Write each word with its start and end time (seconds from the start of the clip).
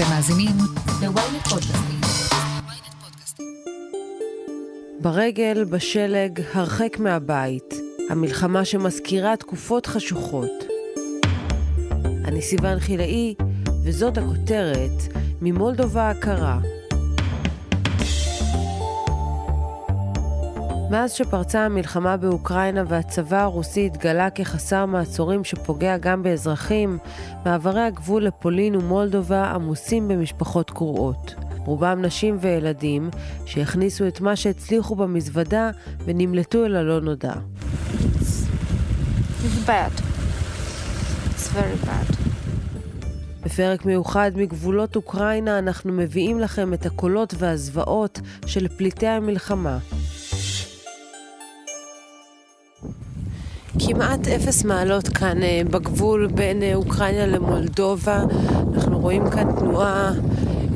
אתם 0.00 0.08
מאזינים 0.08 0.56
ל-ynet 1.02 1.48
פודקאסטים. 1.48 2.00
ברגל, 5.00 5.64
בשלג, 5.64 6.40
הרחק 6.54 6.98
מהבית. 6.98 7.74
המלחמה 8.10 8.64
שמזכירה 8.64 9.36
תקופות 9.36 9.86
חשוכות. 9.86 10.64
אני 12.24 12.42
סיוון 12.42 12.78
חילאי, 12.78 13.34
וזאת 13.84 14.18
הכותרת 14.18 15.14
ממולדובה 15.40 16.10
הקרה. 16.10 16.58
מאז 20.90 21.12
שפרצה 21.12 21.64
המלחמה 21.64 22.16
באוקראינה 22.16 22.84
והצבא 22.88 23.42
הרוסי 23.42 23.86
התגלה 23.86 24.30
כחסר 24.30 24.86
מעצורים 24.86 25.44
שפוגע 25.44 25.96
גם 25.98 26.22
באזרחים, 26.22 26.98
מעברי 27.44 27.82
הגבול 27.82 28.24
לפולין 28.24 28.76
ומולדובה 28.76 29.44
עמוסים 29.44 30.08
במשפחות 30.08 30.70
קרועות. 30.70 31.34
רובם 31.56 32.02
נשים 32.02 32.38
וילדים 32.40 33.10
שהכניסו 33.46 34.08
את 34.08 34.20
מה 34.20 34.36
שהצליחו 34.36 34.96
במזוודה 34.96 35.70
ונמלטו 36.04 36.64
אל 36.64 36.76
הלא 36.76 37.00
נודע. 37.00 37.32
It's 39.42 39.68
bad. 39.68 40.02
It's 41.30 41.48
very 41.54 41.86
bad. 41.86 42.16
בפרק 43.44 43.84
מיוחד 43.84 44.30
מגבולות 44.34 44.96
אוקראינה 44.96 45.58
אנחנו 45.58 45.92
מביאים 45.92 46.40
לכם 46.40 46.74
את 46.74 46.86
הקולות 46.86 47.34
והזוועות 47.38 48.20
של 48.46 48.68
פליטי 48.68 49.06
המלחמה. 49.06 49.78
כמעט 53.94 54.28
אפס 54.28 54.64
מעלות 54.64 55.08
כאן 55.08 55.42
אה, 55.42 55.62
בגבול 55.70 56.26
בין 56.26 56.62
אה, 56.62 56.74
אוקראינה 56.74 57.26
למולדובה. 57.26 58.24
אנחנו 58.74 58.98
רואים 58.98 59.30
כאן 59.30 59.52
תנועה 59.58 60.12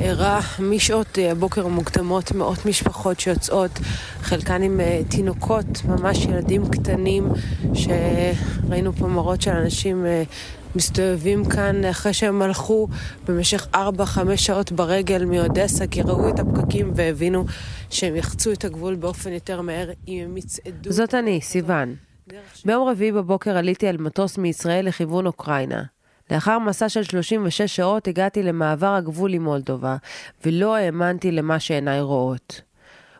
ערה 0.01 0.39
משעות 0.59 1.19
אה, 1.19 1.31
הבוקר 1.31 1.65
המוקדמות, 1.65 2.31
מאות 2.31 2.65
משפחות 2.65 3.19
שיוצאות, 3.19 3.71
חלקן 4.21 4.61
עם 4.61 4.79
תינוקות, 5.09 5.85
ממש 5.85 6.25
ילדים 6.25 6.69
קטנים, 6.69 7.27
שראינו 7.73 8.93
פה 8.93 9.07
מראות 9.07 9.41
של 9.41 9.51
אנשים 9.51 10.05
מסתובבים 10.75 11.45
כאן 11.45 11.85
אחרי 11.85 12.13
שהם 12.13 12.41
הלכו 12.41 12.87
במשך 13.27 13.67
4-5 13.73 13.77
שעות 14.35 14.71
ברגל 14.71 15.25
מאודסה, 15.25 15.87
כי 15.87 16.01
ראו 16.01 16.29
את 16.29 16.39
הפקקים 16.39 16.91
והבינו 16.95 17.45
שהם 17.89 18.15
יחצו 18.15 18.51
את 18.51 18.65
הגבול 18.65 18.95
באופן 18.95 19.33
יותר 19.33 19.61
מהר 19.61 19.89
אם 20.07 20.21
הם 20.25 20.37
יצעדו. 20.37 20.91
זאת 20.91 21.13
אני, 21.13 21.41
סיוון. 21.41 21.95
ביום 22.65 22.87
רביעי 22.87 23.11
בבוקר 23.11 23.57
עליתי 23.57 23.87
על 23.87 23.97
מטוס 23.97 24.37
מישראל 24.37 24.87
לכיוון 24.87 25.25
אוקראינה. 25.25 25.83
לאחר 26.31 26.59
מסע 26.59 26.89
של 26.89 27.03
36 27.03 27.61
שעות 27.61 28.07
הגעתי 28.07 28.43
למעבר 28.43 28.93
הגבול 28.95 29.33
עם 29.33 29.43
מולדובה, 29.43 29.95
ולא 30.45 30.75
האמנתי 30.75 31.31
למה 31.31 31.59
שעיניי 31.59 32.01
רואות. 32.01 32.61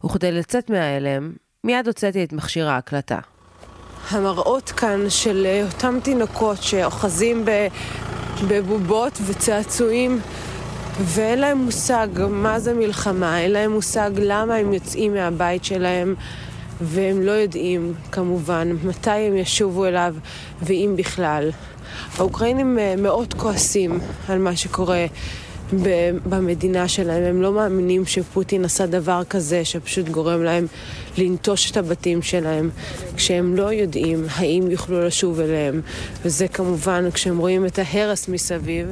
וכדי 0.06 0.31
לצאת 0.31 0.70
מההלם, 0.70 1.31
מיד 1.64 1.88
הוצאתי 1.88 2.23
את 2.23 2.33
מכשיר 2.33 2.70
ההקלטה. 2.70 3.20
המראות 4.09 4.70
כאן 4.70 5.09
של 5.09 5.45
אה, 5.45 5.66
אותם 5.66 6.00
תינוקות 6.03 6.64
שאוחזים 6.64 7.45
בבובות 8.48 9.20
וצעצועים 9.26 10.20
ואין 11.00 11.39
להם 11.39 11.58
מושג 11.58 12.08
מה 12.30 12.59
זה 12.59 12.73
מלחמה, 12.73 13.39
אין 13.39 13.52
להם 13.52 13.72
מושג 13.72 14.11
למה 14.17 14.56
הם 14.56 14.73
יוצאים 14.73 15.14
מהבית 15.14 15.66
שלהם 15.66 16.16
והם 16.81 17.22
לא 17.22 17.31
יודעים 17.31 17.94
כמובן 18.12 18.72
מתי 18.84 19.09
הם 19.09 19.38
ישובו 19.38 19.86
אליו 19.86 20.16
ואם 20.62 20.94
בכלל. 20.95 21.50
האוקראינים 22.17 22.80
אה, 22.80 22.95
מאוד 22.98 23.34
כועסים 23.34 24.00
על 24.28 24.40
מה 24.40 24.56
שקורה 24.56 25.06
במדינה 26.30 26.88
שלהם. 26.88 27.23
הם 27.23 27.42
לא 27.42 27.52
מאמינים 27.54 28.06
שפוטין 28.06 28.66
עשה 28.66 28.86
דבר 28.86 29.22
כזה 29.30 29.66
שפשוט 29.66 30.09
גורם 30.09 30.44
להם 30.44 30.67
לנטוש 31.17 31.72
את 31.72 31.78
הבתים 31.78 32.22
שלהם, 32.22 32.70
כשהם 33.16 33.55
לא 33.55 33.73
יודעים 33.73 34.26
האם 34.30 34.72
יוכלו 34.72 35.05
לשוב 35.05 35.39
אליהם. 35.39 35.82
וזה 36.26 36.48
כמובן 36.48 37.11
כשהם 37.11 37.38
רואים 37.38 37.66
את 37.66 37.80
ההרס 37.80 38.28
מסביב. 38.28 38.88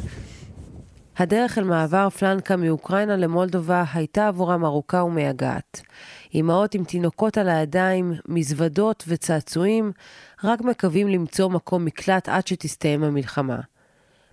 הדרך 1.18 1.58
אל 1.58 1.64
מעבר 1.64 2.10
פלנקה 2.10 2.56
מאוקראינה 2.56 3.16
למולדובה 3.16 3.84
הייתה 3.94 4.28
עבורם 4.28 4.66
ארוכה 4.66 5.04
ומייגעת. 5.04 5.82
אמהות 6.36 6.76
עם 6.76 6.84
תינוקות 6.84 7.38
על 7.38 7.50
הידיים, 7.50 8.14
מזוודות 8.28 9.04
וצעצועים, 9.08 9.92
רק 10.44 10.62
מקווים 10.62 11.08
למצוא 11.08 11.50
מקום 11.50 11.86
מקלט 11.86 12.30
עד 12.30 12.48
שתסתיים 12.48 13.04
המלחמה. 13.04 13.60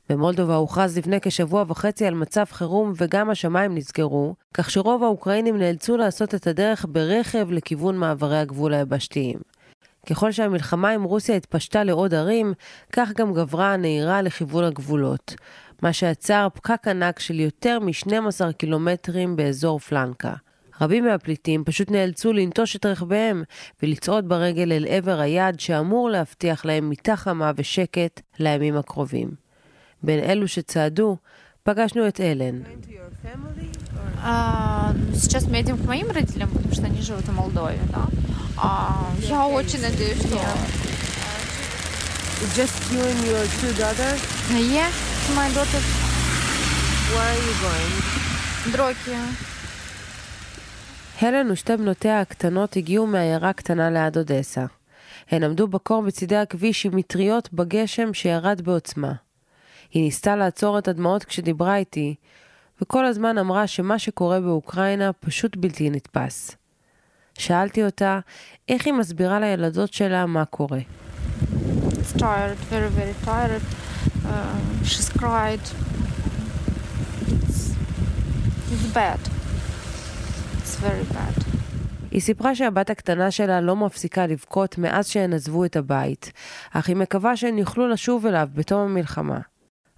במולדובה 0.09 0.55
הוכרז 0.55 0.99
לפני 0.99 1.21
כשבוע 1.21 1.65
וחצי 1.69 2.07
על 2.07 2.15
מצב 2.15 2.45
חירום 2.51 2.93
וגם 2.97 3.31
השמיים 3.31 3.75
נסגרו, 3.75 4.35
כך 4.55 4.71
שרוב 4.71 5.03
האוקראינים 5.03 5.59
נאלצו 5.59 5.97
לעשות 5.97 6.35
את 6.35 6.47
הדרך 6.47 6.87
ברכב 6.89 7.51
לכיוון 7.51 7.97
מעברי 7.97 8.39
הגבול 8.39 8.75
היבשתיים. 8.75 9.39
ככל 10.07 10.33
שהמלחמה 10.33 10.91
עם 10.91 11.03
רוסיה 11.03 11.37
התפשטה 11.37 11.85
לעוד 11.85 12.15
ערים, 12.15 12.53
כך 12.93 13.13
גם 13.17 13.33
גברה 13.33 13.73
הנהירה 13.73 14.23
לכיוון 14.23 14.65
הגבולות, 14.65 15.35
מה 15.82 15.94
שעצר 15.94 16.48
פקק 16.54 16.88
ענק 16.88 17.20
של 17.20 17.40
יותר 17.40 17.80
מ-12 17.80 18.52
קילומטרים 18.58 19.36
באזור 19.36 19.80
פלנקה. 19.80 20.34
רבים 20.82 21.06
מהפליטים 21.06 21.64
פשוט 21.64 21.92
נאלצו 21.92 22.34
לנטוש 22.34 22.76
את 22.76 22.86
רכביהם 22.86 23.44
ולצעוד 23.84 24.30
ברגל 24.30 24.72
אל 24.72 24.86
עבר 24.90 25.20
היעד 25.20 25.60
שאמור 25.60 26.10
להבטיח 26.10 26.66
להם 26.66 26.90
מיטה 26.90 27.16
חמה 27.16 27.52
ושקט 27.56 28.22
לימים 28.40 28.78
הקרובים. 28.78 29.30
בין 30.04 30.20
אלו 30.20 30.48
שצעדו, 30.48 31.18
פגשנו 31.64 32.08
את 32.08 32.22
אלן. 32.22 32.62
Сейчас 35.14 35.44
мы 35.48 35.58
едем 35.58 35.78
к 35.78 35.86
моим 35.86 36.10
родителям, 36.10 36.50
потому 36.50 36.74
что 36.74 36.86
они 36.86 37.02
живут 37.02 37.26
в 37.26 37.34
Молдове, 37.34 37.80
да. 37.92 38.06
Я 39.20 39.48
очень 39.48 39.82
надеюсь, 39.82 40.22
что... 40.26 40.40
Just 42.41 42.91
you 42.91 43.03
and 43.05 43.21
your 43.27 43.45
two 43.61 43.73
daughters? 43.83 44.21
Yeah, 44.49 44.91
my 45.37 45.49
daughter. 45.57 45.83
Where 47.13 47.29
are 47.33 47.43
you 47.47 47.55
going? 47.63 48.73
דרוקיה. 48.73 49.25
הלן 51.21 51.51
ושתי 51.51 51.77
בנותיה 51.77 52.21
הקטנות 52.21 52.77
הגיעו 52.77 53.07
מעיירה 53.07 53.53
קטנה 53.53 53.91
ליד 53.91 54.17
אודסה. 54.17 54.65
הן 55.31 55.45
עמדו 55.45 55.69
בקור 55.69 56.03
בצידי 56.03 56.37
הכביש 56.37 56.87
עם 56.87 56.97
מטריות 56.97 57.53
בגשם 57.53 58.15
שירד 58.15 58.61
בעוצמה. 58.61 59.13
היא 59.93 60.03
ניסתה 60.03 60.37
לעצור 60.37 60.79
את 60.79 60.89
הדמעות 60.89 61.25
כשדיברה 61.25 61.77
איתי, 61.77 62.15
וכל 62.83 63.05
הזמן 63.05 63.39
אמרה 63.39 63.67
שמה 63.67 63.99
שקורה 63.99 64.41
באוקראינה 64.41 65.13
פשוט 65.13 65.57
בלתי 65.57 65.91
נתפס. 65.91 66.57
שאלתי 67.39 67.85
אותה 67.85 68.21
איך 68.69 68.87
היא 68.87 68.95
מסבירה 68.95 69.41
לילדות 69.41 69.93
שלה 69.93 70.27
מה 70.27 70.45
קורה. 70.45 70.81
It's 72.11 72.19
tired, 72.19 72.59
very 72.75 72.89
very 72.89 73.15
tired. 73.25 73.63
Uh, 74.27 74.59
she's 74.91 75.09
cried. 75.21 75.65
It's, 77.35 77.61
it's 78.73 78.87
bad. 78.93 79.21
It's 80.59 80.75
very 80.75 81.05
bad. 81.05 81.45
היא 82.11 82.21
סיפרה 82.21 82.55
שהבת 82.55 82.91
הקטנה 82.91 83.31
שלה 83.31 83.61
לא 83.61 83.77
מפסיקה 83.77 84.27
לבכות 84.27 84.79
מאז 84.79 85.09
שהן 85.09 85.33
עזבו 85.33 85.65
את 85.65 85.77
הבית, 85.77 86.33
אך 86.71 86.89
היא 86.89 86.97
מקווה 86.97 87.37
שהן 87.37 87.59
יוכלו 87.59 87.89
לשוב 87.89 88.27
אליו 88.27 88.49
בתום 88.55 88.81
המלחמה. 88.81 89.41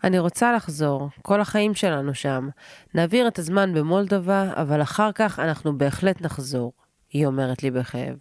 אני 0.04 0.18
רוצה 0.18 0.52
לחזור, 0.52 1.08
כל 1.22 1.40
החיים 1.40 1.74
שלנו 1.74 2.14
שם. 2.14 2.48
נעביר 2.94 3.28
את 3.28 3.38
הזמן 3.38 3.74
במולדובה, 3.74 4.52
אבל 4.56 4.82
אחר 4.82 5.12
כך 5.12 5.38
אנחנו 5.38 5.78
בהחלט 5.78 6.20
נחזור, 6.20 6.72
היא 7.12 7.26
אומרת 7.26 7.62
לי 7.62 7.70
בכאב. 7.70 8.16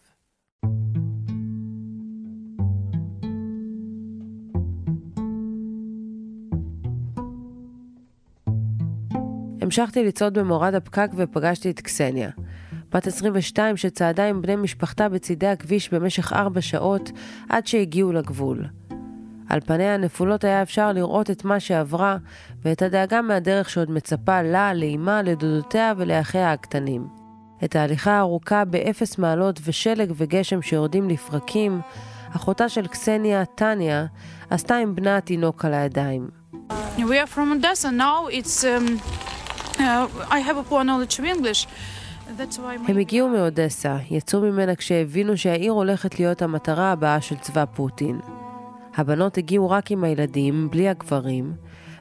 המשכתי 9.72 10.04
לצעוד 10.04 10.34
במורד 10.34 10.76
הפקק 10.76 11.10
ופגשתי 11.16 11.70
את 11.70 11.80
קסניה. 11.80 12.30
בת 12.92 13.08
22 13.08 13.78
שצעדה 13.78 14.28
עם 14.28 14.42
בני 14.42 14.56
משפחתה 14.56 15.10
בצידי 15.10 15.48
הכביש 15.48 15.94
במשך 15.94 16.34
ארבע 16.34 16.62
שעות 16.62 17.12
עד 17.50 17.68
שהגיעו 17.68 18.12
לגבול. 18.12 18.66
על 19.50 19.60
פניה 19.60 19.94
הנפולות 19.94 20.44
היה 20.44 20.62
אפשר 20.62 20.92
לראות 20.92 21.32
את 21.32 21.46
מה 21.46 21.60
שעברה 21.60 22.18
ואת 22.66 22.82
הדאגה 22.82 23.22
מהדרך 23.22 23.70
שעוד 23.70 23.92
מצפה 23.92 24.42
לה, 24.42 24.74
לאמה, 24.74 25.22
לדודותיה 25.22 25.94
ולאחיה 25.98 26.52
הקטנים. 26.52 27.08
את 27.64 27.76
ההליכה 27.76 28.12
הארוכה 28.12 28.66
באפס 28.66 29.18
מעלות 29.18 29.60
ושלג 29.64 30.12
וגשם 30.16 30.62
שיורדים 30.62 31.10
לפרקים, 31.10 31.82
אחותה 32.36 32.70
של 32.70 32.88
קסניה, 32.88 33.46
טניה, 33.46 34.06
עשתה 34.50 34.76
עם 34.76 34.96
בנה 34.96 35.18
התינוק 35.18 35.66
על 35.66 35.74
הידיים. 35.74 36.28
We 36.98 37.18
are 37.18 37.28
from 37.28 37.52
Odessa 37.54 37.90
now. 37.92 38.28
It's 38.28 38.64
um, 38.64 39.00
הם 42.88 42.98
הגיעו 42.98 43.30
מאודסה, 43.30 43.98
יצאו 44.12 44.42
ממנה 44.42 44.76
כשהבינו 44.76 45.38
שהעיר 45.38 45.72
הולכת 45.72 46.20
להיות 46.20 46.42
המטרה 46.42 46.92
הבאה 46.92 47.22
של 47.22 47.36
צבא 47.36 47.66
פוטין. 47.66 48.20
הבנות 48.98 49.38
הגיעו 49.38 49.70
רק 49.70 49.92
עם 49.92 50.04
הילדים, 50.04 50.68
בלי 50.72 50.90
הגברים, 50.90 51.54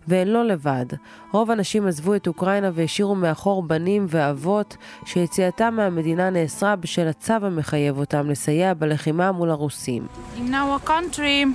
והן 0.09 0.29
לא 0.29 0.45
לבד. 0.45 0.87
רוב 1.33 1.51
הנשים 1.51 1.87
עזבו 1.87 2.15
את 2.15 2.27
אוקראינה 2.27 2.71
והשאירו 2.75 3.15
מאחור 3.15 3.63
בנים 3.63 4.07
ואבות, 4.09 4.77
שיציאתם 5.05 5.75
מהמדינה 5.77 6.31
נאסרה 6.31 6.77
בשל 6.77 7.09
הצו 7.09 7.33
המחייב 7.33 7.99
אותם 7.99 8.31
לסייע 8.31 8.75
בלחימה 8.75 9.33
מול 9.33 9.51
הרוסים. 9.51 10.07
In 10.37 10.53
our 10.53 10.89
country, 10.89 11.47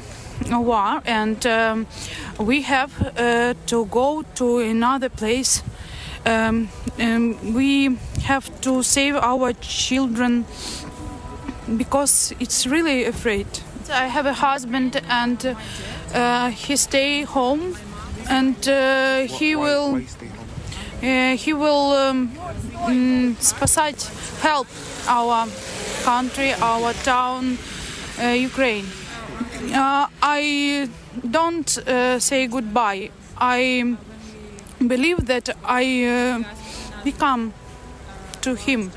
a 0.43 0.59
war, 0.59 1.01
and 1.05 1.45
um, 1.45 1.85
we 2.39 2.61
have 2.61 2.91
uh, 3.01 3.53
to 3.67 3.85
go 3.85 4.23
to 4.35 4.59
another 4.59 5.09
place. 5.09 5.63
Um, 6.26 6.68
and 6.98 7.54
we 7.54 7.96
have 8.24 8.60
to 8.60 8.82
save 8.82 9.16
our 9.16 9.52
children 9.54 10.44
because 11.76 12.34
it's 12.40 12.66
really 12.66 13.04
afraid. 13.04 13.46
I 13.90 14.06
have 14.06 14.26
a 14.26 14.34
husband 14.34 15.00
and 15.08 15.56
uh, 16.14 16.50
he 16.50 16.76
stay 16.76 17.22
home 17.22 17.76
and 18.28 18.68
uh, 18.68 19.20
he 19.22 19.56
will 19.56 20.00
uh, 21.02 21.36
he 21.36 21.52
will 21.52 21.92
um, 21.92 22.28
mm, 22.86 23.36
спасать 23.40 24.10
help 24.42 24.68
our 25.08 25.48
country 26.04 26.52
our 26.60 26.92
town 26.92 27.58
uh, 28.22 28.26
Ukraine 28.26 28.86
uh, 29.74 30.06
I 30.22 30.88
don't 31.30 31.78
uh, 31.78 32.18
say 32.20 32.46
goodbye 32.46 33.10
I 33.38 33.96
believe 34.84 35.26
that 35.26 35.46
I 35.64 35.84
uh, 36.04 36.42
become 37.04 37.52
to 38.42 38.54
him 38.66 38.90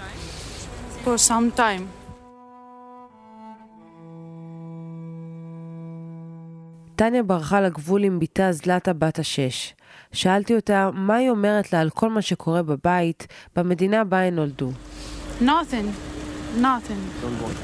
for 1.04 1.18
some 1.18 1.52
time 1.58 1.84
טניה 6.96 7.24
ברחה 7.24 7.62
לגבול 7.62 8.04
עם 8.04 8.20
בתה 8.20 8.52
זלטה 8.52 8.94
בת 8.94 9.20
השש. 9.20 9.74
שאלתי 10.12 10.56
אותה 10.56 10.90
מה 10.94 11.16
היא 11.16 11.30
אומרת 11.30 11.74
לה 11.74 11.82
על 11.82 11.90
כל 11.90 12.10
מה 12.10 12.22
שקורה 12.22 12.64
בבית, 12.64 13.28
במדינה 13.56 14.04
בה 14.04 14.20
הם 14.20 14.36
נולדו. 14.36 14.72
Nothing. 15.42 15.88
Nothing. 16.62 17.02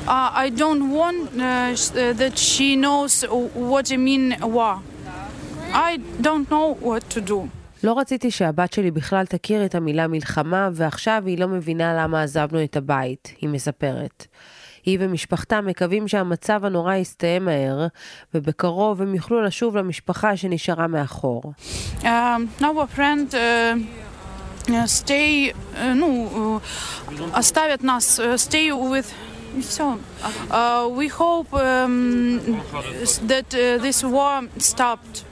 Uh, 0.07 0.45
I 0.45 0.50
don't 0.50 0.92
want 1.00 1.19
uh, 1.38 1.75
sh- 1.75 1.92
uh, 1.92 2.13
that 2.21 2.36
she 2.38 2.75
knows 2.75 3.24
what 3.69 3.92
I 3.92 3.98
mean 3.98 4.36
war. 4.42 4.75
I 5.89 5.92
don't 6.21 6.50
know 6.50 6.68
what 6.89 7.04
to 7.12 7.21
do. 7.21 7.39
לא 7.83 8.00
רציתי 8.00 8.31
שהבת 8.31 8.74
שלי 8.74 8.92
בכלל 8.92 9.25
תכיר 9.25 9.66
את 9.66 9.75
המילה 9.75 10.07
מלחמה, 10.07 10.69
ועכשיו 10.74 11.24
היא 11.25 11.38
לא 11.39 11.48
מבינה 11.48 12.04
למה 12.04 12.24
עזבנו 12.24 12.63
את 12.63 12.77
הבית, 12.77 13.33
היא 13.42 13.50
מספרת. 13.50 14.27
היא 14.86 14.98
ומשפחתה 15.01 15.62
מקווים 15.62 16.07
שהמצב 16.07 16.66
הנורא 16.66 16.95
יסתיים 16.95 17.45
מהר, 17.45 17.88
ובקרוב 18.33 19.01
הם 19.01 19.16
יוכלו 19.16 19.42
לשוב 19.42 19.77
למשפחה 19.77 20.38
שנשארה 20.38 20.88
מאחור. 20.88 21.42
Um, 22.01 22.06
our 22.62 22.98
friend 22.98 23.33
uh, 23.33 23.38
uh, 24.68 24.71
stay, 24.88 25.54
uh, 25.54 25.94
ну, 25.95 26.30
uh, 26.33 27.21
оставят 27.33 27.83
нас, 27.83 28.19
uh, 28.19 28.38
stay 28.38 28.71
with 28.71 29.13
и 29.57 29.62
все. 29.62 29.98
Uh, 30.51 30.88
we 31.00 31.07
hope 31.07 31.54
um, 31.54 32.39
that 33.27 33.54
uh, 33.54 33.81
this 33.81 34.04
war 34.04 34.44
stopped. 34.57 35.25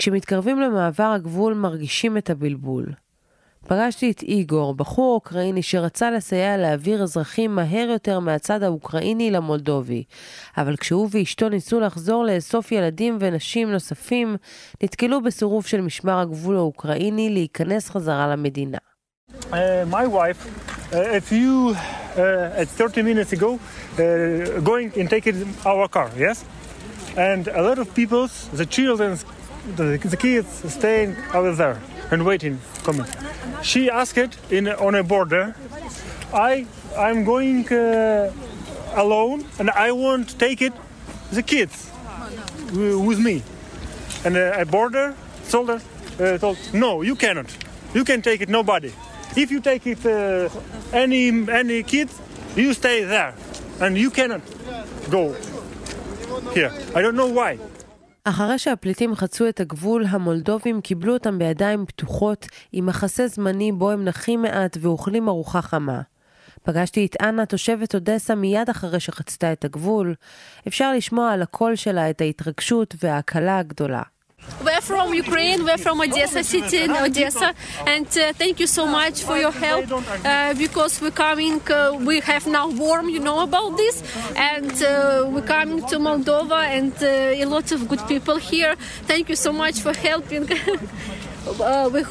כשמתקרבים 0.00 0.60
למעבר 0.60 1.12
הגבול 1.16 1.54
מרגישים 1.54 2.16
את 2.16 2.30
הבלבול. 2.30 2.86
פגשתי 3.66 4.10
את 4.10 4.22
איגור, 4.22 4.74
בחור 4.74 5.14
אוקראיני 5.14 5.62
שרצה 5.62 6.10
לסייע 6.10 6.56
להעביר 6.56 7.02
אזרחים 7.02 7.54
מהר 7.54 7.88
יותר 7.90 8.20
מהצד 8.20 8.62
האוקראיני 8.62 9.30
למולדובי, 9.30 10.04
אבל 10.56 10.76
כשהוא 10.76 11.08
ואשתו 11.10 11.48
ניסו 11.48 11.80
לחזור 11.80 12.24
לאסוף 12.24 12.72
ילדים 12.72 13.16
ונשים 13.20 13.72
נוספים, 13.72 14.36
נתקלו 14.82 15.22
בסירוב 15.22 15.66
של 15.66 15.80
משמר 15.80 16.18
הגבול 16.18 16.56
האוקראיני 16.56 17.30
להיכנס 17.30 17.90
חזרה 17.90 18.28
למדינה. 18.28 18.78
Uh, 19.30 19.54
my 19.90 20.06
wife, 20.06 20.40
a 20.92 21.20
few, 21.20 21.74
at 22.56 22.68
30 22.68 23.02
minutes 23.02 23.32
ago, 23.32 23.58
going 24.64 24.92
and 24.96 25.10
taking 25.10 25.54
our 25.66 25.88
car, 25.88 26.10
yes? 26.16 26.44
And 27.16 27.48
a 27.48 27.62
lot 27.62 27.78
of 27.78 27.94
people, 27.94 28.28
the 28.54 28.66
children, 28.66 29.18
the, 29.76 29.98
the 29.98 30.16
kids, 30.16 30.48
staying 30.72 31.16
over 31.34 31.52
there 31.54 31.80
and 32.10 32.24
waiting, 32.24 32.58
coming. 32.82 33.06
She 33.62 33.90
asked 33.90 34.18
in 34.50 34.68
on 34.68 34.94
a 34.94 35.02
border. 35.02 35.54
I, 36.32 36.66
I'm 36.96 37.24
going 37.24 37.70
uh, 37.72 38.32
alone, 38.94 39.44
and 39.58 39.70
I 39.70 39.92
want 39.92 40.30
to 40.30 40.38
take 40.38 40.62
it, 40.62 40.72
the 41.32 41.42
kids, 41.42 41.90
with 42.72 43.18
me. 43.18 43.42
And 44.24 44.36
uh, 44.36 44.56
a 44.58 44.64
border 44.64 45.14
soldier 45.44 45.80
uh, 46.20 46.38
told, 46.38 46.58
no, 46.72 47.02
you 47.02 47.16
cannot. 47.16 47.46
You 47.94 48.04
can 48.04 48.22
take 48.22 48.40
it, 48.40 48.48
nobody. 48.48 48.92
If 49.36 49.50
you 49.50 49.60
take 49.60 49.86
it, 49.86 50.04
uh, 50.04 50.48
any 50.92 51.28
any 51.50 51.82
kid, 51.82 52.08
you 52.56 52.74
stay 52.74 53.04
there, 53.04 53.34
and 53.80 53.96
you 53.96 54.10
cannot 54.10 54.42
go 55.08 55.34
here. 56.52 56.72
I 56.94 57.02
don't 57.02 57.14
know 57.16 57.28
why. 57.28 57.58
אחרי 58.24 58.58
שהפליטים 58.58 59.14
חצו 59.14 59.48
את 59.48 59.60
הגבול, 59.60 60.04
המולדובים 60.08 60.80
קיבלו 60.80 61.12
אותם 61.12 61.38
בידיים 61.38 61.86
פתוחות, 61.86 62.46
עם 62.72 62.86
מחסה 62.86 63.28
זמני 63.28 63.72
בו 63.72 63.90
הם 63.90 64.04
נחים 64.04 64.42
מעט 64.42 64.76
ואוכלים 64.80 65.28
ארוחה 65.28 65.62
חמה. 65.62 66.00
פגשתי 66.62 67.06
את 67.06 67.16
אנה, 67.22 67.46
תושבת 67.46 67.94
אודסה, 67.94 68.34
מיד 68.34 68.70
אחרי 68.70 69.00
שחצתה 69.00 69.52
את 69.52 69.64
הגבול. 69.64 70.14
אפשר 70.68 70.92
לשמוע 70.92 71.32
על 71.32 71.42
הקול 71.42 71.76
שלה 71.76 72.10
את 72.10 72.20
ההתרגשות 72.20 72.94
וההקלה 73.02 73.58
הגדולה. 73.58 74.02
We're 74.64 74.80
from 74.80 75.14
Ukraine, 75.14 75.64
we're 75.64 75.78
from 75.78 76.00
Odessa 76.00 76.44
city 76.44 76.78
in 76.82 76.90
Odessa, 76.90 77.54
and 77.86 78.06
uh, 78.06 78.32
thank 78.34 78.60
you 78.60 78.66
so 78.66 78.86
much 78.86 79.22
for 79.22 79.38
your 79.38 79.52
help 79.52 79.86
uh, 79.90 80.54
because 80.54 81.00
we're 81.00 81.10
coming, 81.10 81.60
uh, 81.70 81.96
we 81.98 82.20
have 82.20 82.46
now 82.46 82.68
warm, 82.68 83.08
you 83.08 83.20
know 83.20 83.40
about 83.40 83.76
this, 83.78 84.02
and 84.36 84.70
uh, 84.82 85.26
we're 85.30 85.48
coming 85.56 85.80
to 85.86 85.96
Moldova 85.98 86.60
and 86.76 86.92
uh, 87.02 87.06
a 87.06 87.46
lot 87.46 87.72
of 87.72 87.88
good 87.88 88.06
people 88.06 88.36
here. 88.36 88.76
Thank 89.06 89.30
you 89.30 89.36
so 89.36 89.52
much 89.52 89.80
for 89.80 89.94
helping. 89.94 90.48
Uh, 91.58 91.88
we, 91.90 92.02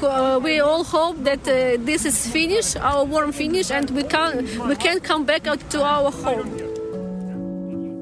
we 0.43 0.59
all 0.59 0.83
hope 0.83 1.23
that 1.23 1.43
this 1.43 2.03
is 2.03 2.27
finished, 2.27 2.75
our 2.77 3.05
warm 3.05 3.31
finish, 3.31 3.69
and 3.69 3.87
we 3.91 4.01
can 4.01 4.43
we 4.67 4.75
can 4.75 4.99
come 4.99 5.23
back 5.23 5.43
to 5.43 5.83
our 5.83 6.11
home. 6.11 6.68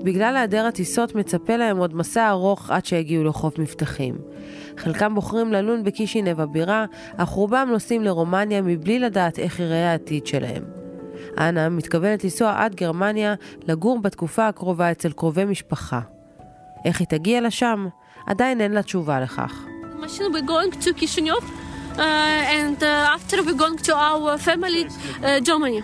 בגלל 0.07 0.35
היעדר 0.35 0.65
הטיסות 0.65 1.15
מצפה 1.15 1.55
להם 1.55 1.77
עוד 1.77 1.95
מסע 1.95 2.29
ארוך 2.29 2.71
עד 2.71 2.85
שיגיעו 2.85 3.23
לחוף 3.23 3.59
מבטחים. 3.59 4.15
חלקם 4.77 5.15
בוחרים 5.15 5.53
ללון 5.53 5.83
בקישינב 5.83 6.41
הבירה, 6.41 6.85
אך 7.17 7.29
רובם 7.29 7.67
נוסעים 7.71 8.03
לרומניה 8.03 8.61
מבלי 8.61 8.99
לדעת 8.99 9.39
איך 9.39 9.59
ייראה 9.59 9.91
העתיד 9.91 10.27
שלהם. 10.27 10.63
אנה 11.39 11.69
מתכוונת 11.69 12.23
לנסוע 12.23 12.53
עד 12.57 12.75
גרמניה, 12.75 13.35
לגור 13.67 13.99
בתקופה 14.01 14.47
הקרובה 14.47 14.91
אצל 14.91 15.11
קרובי 15.11 15.45
משפחה. 15.45 15.99
איך 16.85 16.99
היא 16.99 17.07
תגיע 17.07 17.41
לשם? 17.41 17.87
עדיין 18.27 18.61
אין 18.61 18.71
לה 18.71 18.83
תשובה 18.83 19.19
לכך. 19.19 19.65
uh, 21.97 22.59
and 22.59 22.83
uh, 22.83 23.15
after 23.15 23.37
we're 23.43 23.59
going 23.63 23.77
to 23.77 23.93
our 23.95 24.37
family 24.37 24.83
uh, 24.85 25.39
Germany. 25.39 25.81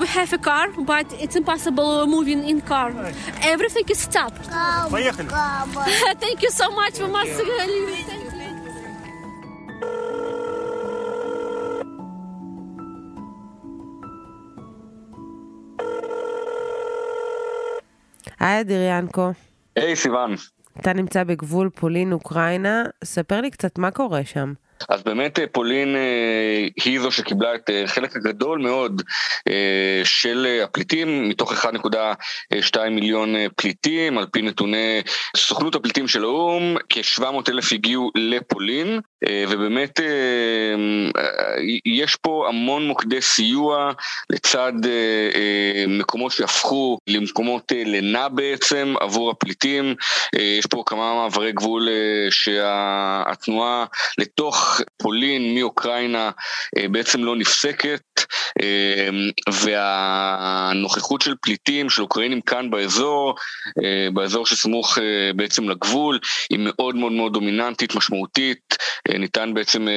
We 0.00 0.06
have 0.06 0.32
a 0.32 0.38
car, 0.38 0.66
but 0.92 1.06
it's 1.22 1.36
impossible 1.36 2.06
moving 2.06 2.40
in 2.50 2.60
car. 2.72 2.90
Everything 3.54 3.86
is 3.94 4.00
stopped. 4.08 4.44
Поехали. 4.90 5.28
Thank 6.24 6.38
you 6.44 6.50
so 6.50 6.66
much. 6.80 6.94
We 7.02 7.08
must 7.18 7.38
uh, 7.40 7.44
leave. 7.66 8.06
Thank 8.06 8.24
you. 8.24 8.30
היי 18.40 18.60
אדיר 18.60 18.80
ינקו, 18.82 19.30
היי 19.76 19.96
סיוון, 19.96 20.34
אתה 20.80 20.92
נמצא 20.92 21.24
בגבול 21.24 21.70
פולין-אוקראינה, 21.74 22.84
ספר 23.04 23.40
לי 23.40 23.50
קצת 23.50 23.78
מה 23.78 23.90
קורה 23.90 24.24
שם. 24.24 24.52
אז 24.89 25.03
באמת 25.03 25.39
אה, 25.39 25.47
פולין 25.47 25.95
אה, 25.95 26.67
היא 26.85 26.99
זו 26.99 27.11
שקיבלה 27.11 27.55
את 27.55 27.69
אה, 27.69 27.83
חלק 27.87 28.15
הגדול 28.15 28.59
מאוד 28.59 29.01
של 30.03 30.61
הפליטים, 30.63 31.29
מתוך 31.29 31.65
1.2 31.65 32.89
מיליון 32.91 33.35
פליטים, 33.55 34.17
על 34.17 34.25
פי 34.31 34.41
נתוני 34.41 35.01
סוכנות 35.37 35.75
הפליטים 35.75 36.07
של 36.07 36.23
האו"ם, 36.23 36.75
כ-700 36.89 37.49
אלף 37.49 37.73
הגיעו 37.73 38.11
לפולין, 38.15 38.99
ובאמת 39.49 39.99
יש 41.85 42.15
פה 42.15 42.45
המון 42.49 42.87
מוקדי 42.87 43.21
סיוע 43.21 43.91
לצד 44.29 44.73
מקומות 45.87 46.31
שהפכו 46.31 46.97
למקומות 47.07 47.71
לינה 47.75 48.29
בעצם 48.29 48.93
עבור 48.99 49.31
הפליטים. 49.31 49.95
יש 50.35 50.65
פה 50.65 50.83
כמה 50.85 51.13
מעברי 51.13 51.51
גבול 51.51 51.87
שהתנועה 52.29 53.85
לתוך 54.17 54.81
פולין 54.97 55.55
מאוקראינה 55.55 56.31
בעצם 56.91 57.23
לא 57.23 57.35
נפסקת, 57.35 58.01
והנוכחות 59.53 61.21
של 61.21 61.33
פליטים, 61.41 61.89
של 61.89 62.01
אוקראינים 62.01 62.41
כאן 62.41 62.69
באזור, 62.69 63.35
באזור 64.13 64.45
שסמוך 64.45 64.97
בעצם 65.35 65.69
לגבול, 65.69 66.19
היא 66.49 66.59
מאוד 66.61 66.95
מאוד 66.95 67.11
מאוד 67.11 67.33
דומיננטית, 67.33 67.95
משמעותית. 67.95 68.75
ניתן 69.19 69.53
בעצם 69.53 69.87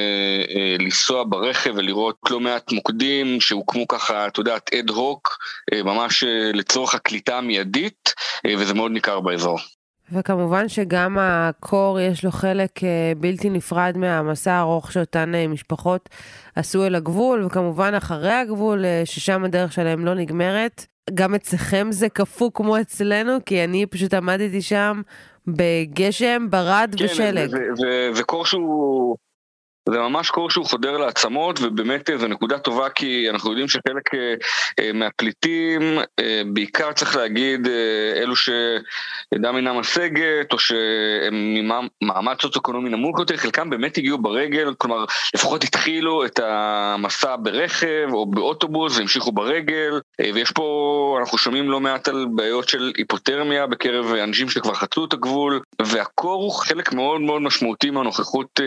לנסוע 0.79 1.23
ברכב 1.27 1.73
ולראות 1.75 2.15
לא 2.29 2.39
מעט 2.39 2.71
מוקדים 2.71 3.41
שהוקמו 3.41 3.87
ככה, 3.87 4.27
את 4.27 4.37
יודעת, 4.37 4.73
אד 4.73 4.89
הוק, 4.89 5.37
ממש 5.73 6.23
לצורך 6.53 6.95
הקליטה 6.95 7.37
המיידית, 7.37 8.13
וזה 8.57 8.73
מאוד 8.73 8.91
ניכר 8.91 9.19
באזור. 9.19 9.59
וכמובן 10.11 10.69
שגם 10.69 11.17
הקור 11.21 11.99
יש 11.99 12.25
לו 12.25 12.31
חלק 12.31 12.71
בלתי 13.17 13.49
נפרד 13.49 13.97
מהמסע 13.97 14.53
הארוך 14.53 14.91
שאותן 14.91 15.33
משפחות 15.49 16.09
עשו 16.55 16.85
אל 16.85 16.95
הגבול, 16.95 17.45
וכמובן 17.45 17.93
אחרי 17.93 18.33
הגבול, 18.33 18.85
ששם 19.05 19.43
הדרך 19.43 19.73
שלהם 19.73 20.05
לא 20.05 20.13
נגמרת. 20.13 20.85
גם 21.13 21.35
אצלכם 21.35 21.87
זה 21.91 22.09
קפוא 22.09 22.49
כמו 22.53 22.81
אצלנו, 22.81 23.37
כי 23.45 23.63
אני 23.63 23.85
פשוט 23.85 24.13
עמדתי 24.13 24.61
שם 24.61 25.01
בגשם, 25.57 26.47
ברד 26.49 26.95
כן, 26.97 27.05
ושלג. 27.05 27.49
שהוא... 28.45 29.17
זה 29.91 29.99
ממש 29.99 30.29
קור 30.29 30.49
שהוא 30.49 30.65
חודר 30.65 30.97
לעצמות, 30.97 31.59
ובאמת 31.61 32.09
זו 32.17 32.27
נקודה 32.27 32.59
טובה 32.59 32.89
כי 32.89 33.29
אנחנו 33.29 33.49
יודעים 33.49 33.67
שחלק 33.67 34.09
מהפליטים, 34.93 35.99
בעיקר 36.45 36.91
צריך 36.93 37.15
להגיד, 37.15 37.67
אלו 38.15 38.35
שידם 38.35 39.55
אינה 39.55 39.73
משגת, 39.73 40.53
או 40.53 40.59
שהם 40.59 41.53
ממעמד 42.01 42.41
סוציו-אקונומי 42.41 42.89
נמוך 42.89 43.19
יותר, 43.19 43.37
חלקם 43.37 43.69
באמת 43.69 43.97
הגיעו 43.97 44.17
ברגל, 44.17 44.73
כלומר, 44.77 45.05
לפחות 45.35 45.63
התחילו 45.63 46.25
את 46.25 46.39
המסע 46.43 47.35
ברכב 47.39 48.07
או 48.11 48.25
באוטובוס 48.25 48.97
והמשיכו 48.97 49.31
ברגל, 49.31 49.99
ויש 50.33 50.51
פה, 50.51 51.17
אנחנו 51.19 51.37
שומעים 51.37 51.69
לא 51.69 51.79
מעט 51.79 52.07
על 52.07 52.25
בעיות 52.35 52.69
של 52.69 52.91
היפותרמיה 52.97 53.67
בקרב 53.67 54.13
אנשים 54.13 54.49
שכבר 54.49 54.73
חצו 54.73 55.05
את 55.05 55.13
הגבול, 55.13 55.59
והקור 55.81 56.43
הוא 56.43 56.51
חלק 56.51 56.93
מאוד 56.93 57.21
מאוד 57.21 57.41
משמעותי 57.41 57.89
מהנוכחות 57.89 58.59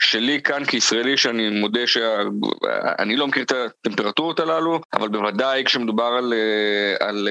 שלי 0.00 0.42
כאן. 0.42 0.59
כישראלי 0.64 1.16
שאני 1.16 1.60
מודה 1.60 1.86
שאני 1.86 3.16
לא 3.16 3.26
מכיר 3.26 3.42
את 3.42 3.52
הטמפרטורות 3.52 4.40
הללו, 4.40 4.80
אבל 4.92 5.08
בוודאי 5.08 5.64
כשמדובר 5.64 6.04
על, 6.18 6.32
על 7.00 7.28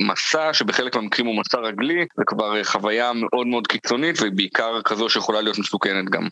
מסע 0.00 0.52
שבחלק 0.52 0.96
מהמקרים 0.96 1.26
הוא 1.26 1.40
מסע 1.40 1.58
רגלי, 1.58 2.06
זה 2.16 2.24
כבר 2.26 2.64
חוויה 2.64 3.12
מאוד 3.12 3.46
מאוד 3.46 3.66
קיצונית 3.66 4.16
ובעיקר 4.22 4.82
כזו 4.82 5.08
שיכולה 5.08 5.40
להיות 5.40 5.58
מסוכנת 5.58 6.10
גם. 6.10 6.28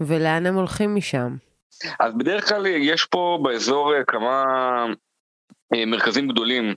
ולאן 0.00 0.46
הם 0.46 0.54
הולכים 0.54 0.94
משם? 0.94 1.36
אז 2.00 2.12
בדרך 2.14 2.48
כלל 2.48 2.66
יש 2.66 3.04
פה 3.04 3.38
באזור 3.42 3.92
כמה 4.06 4.44
מרכזים 5.86 6.28
גדולים 6.28 6.74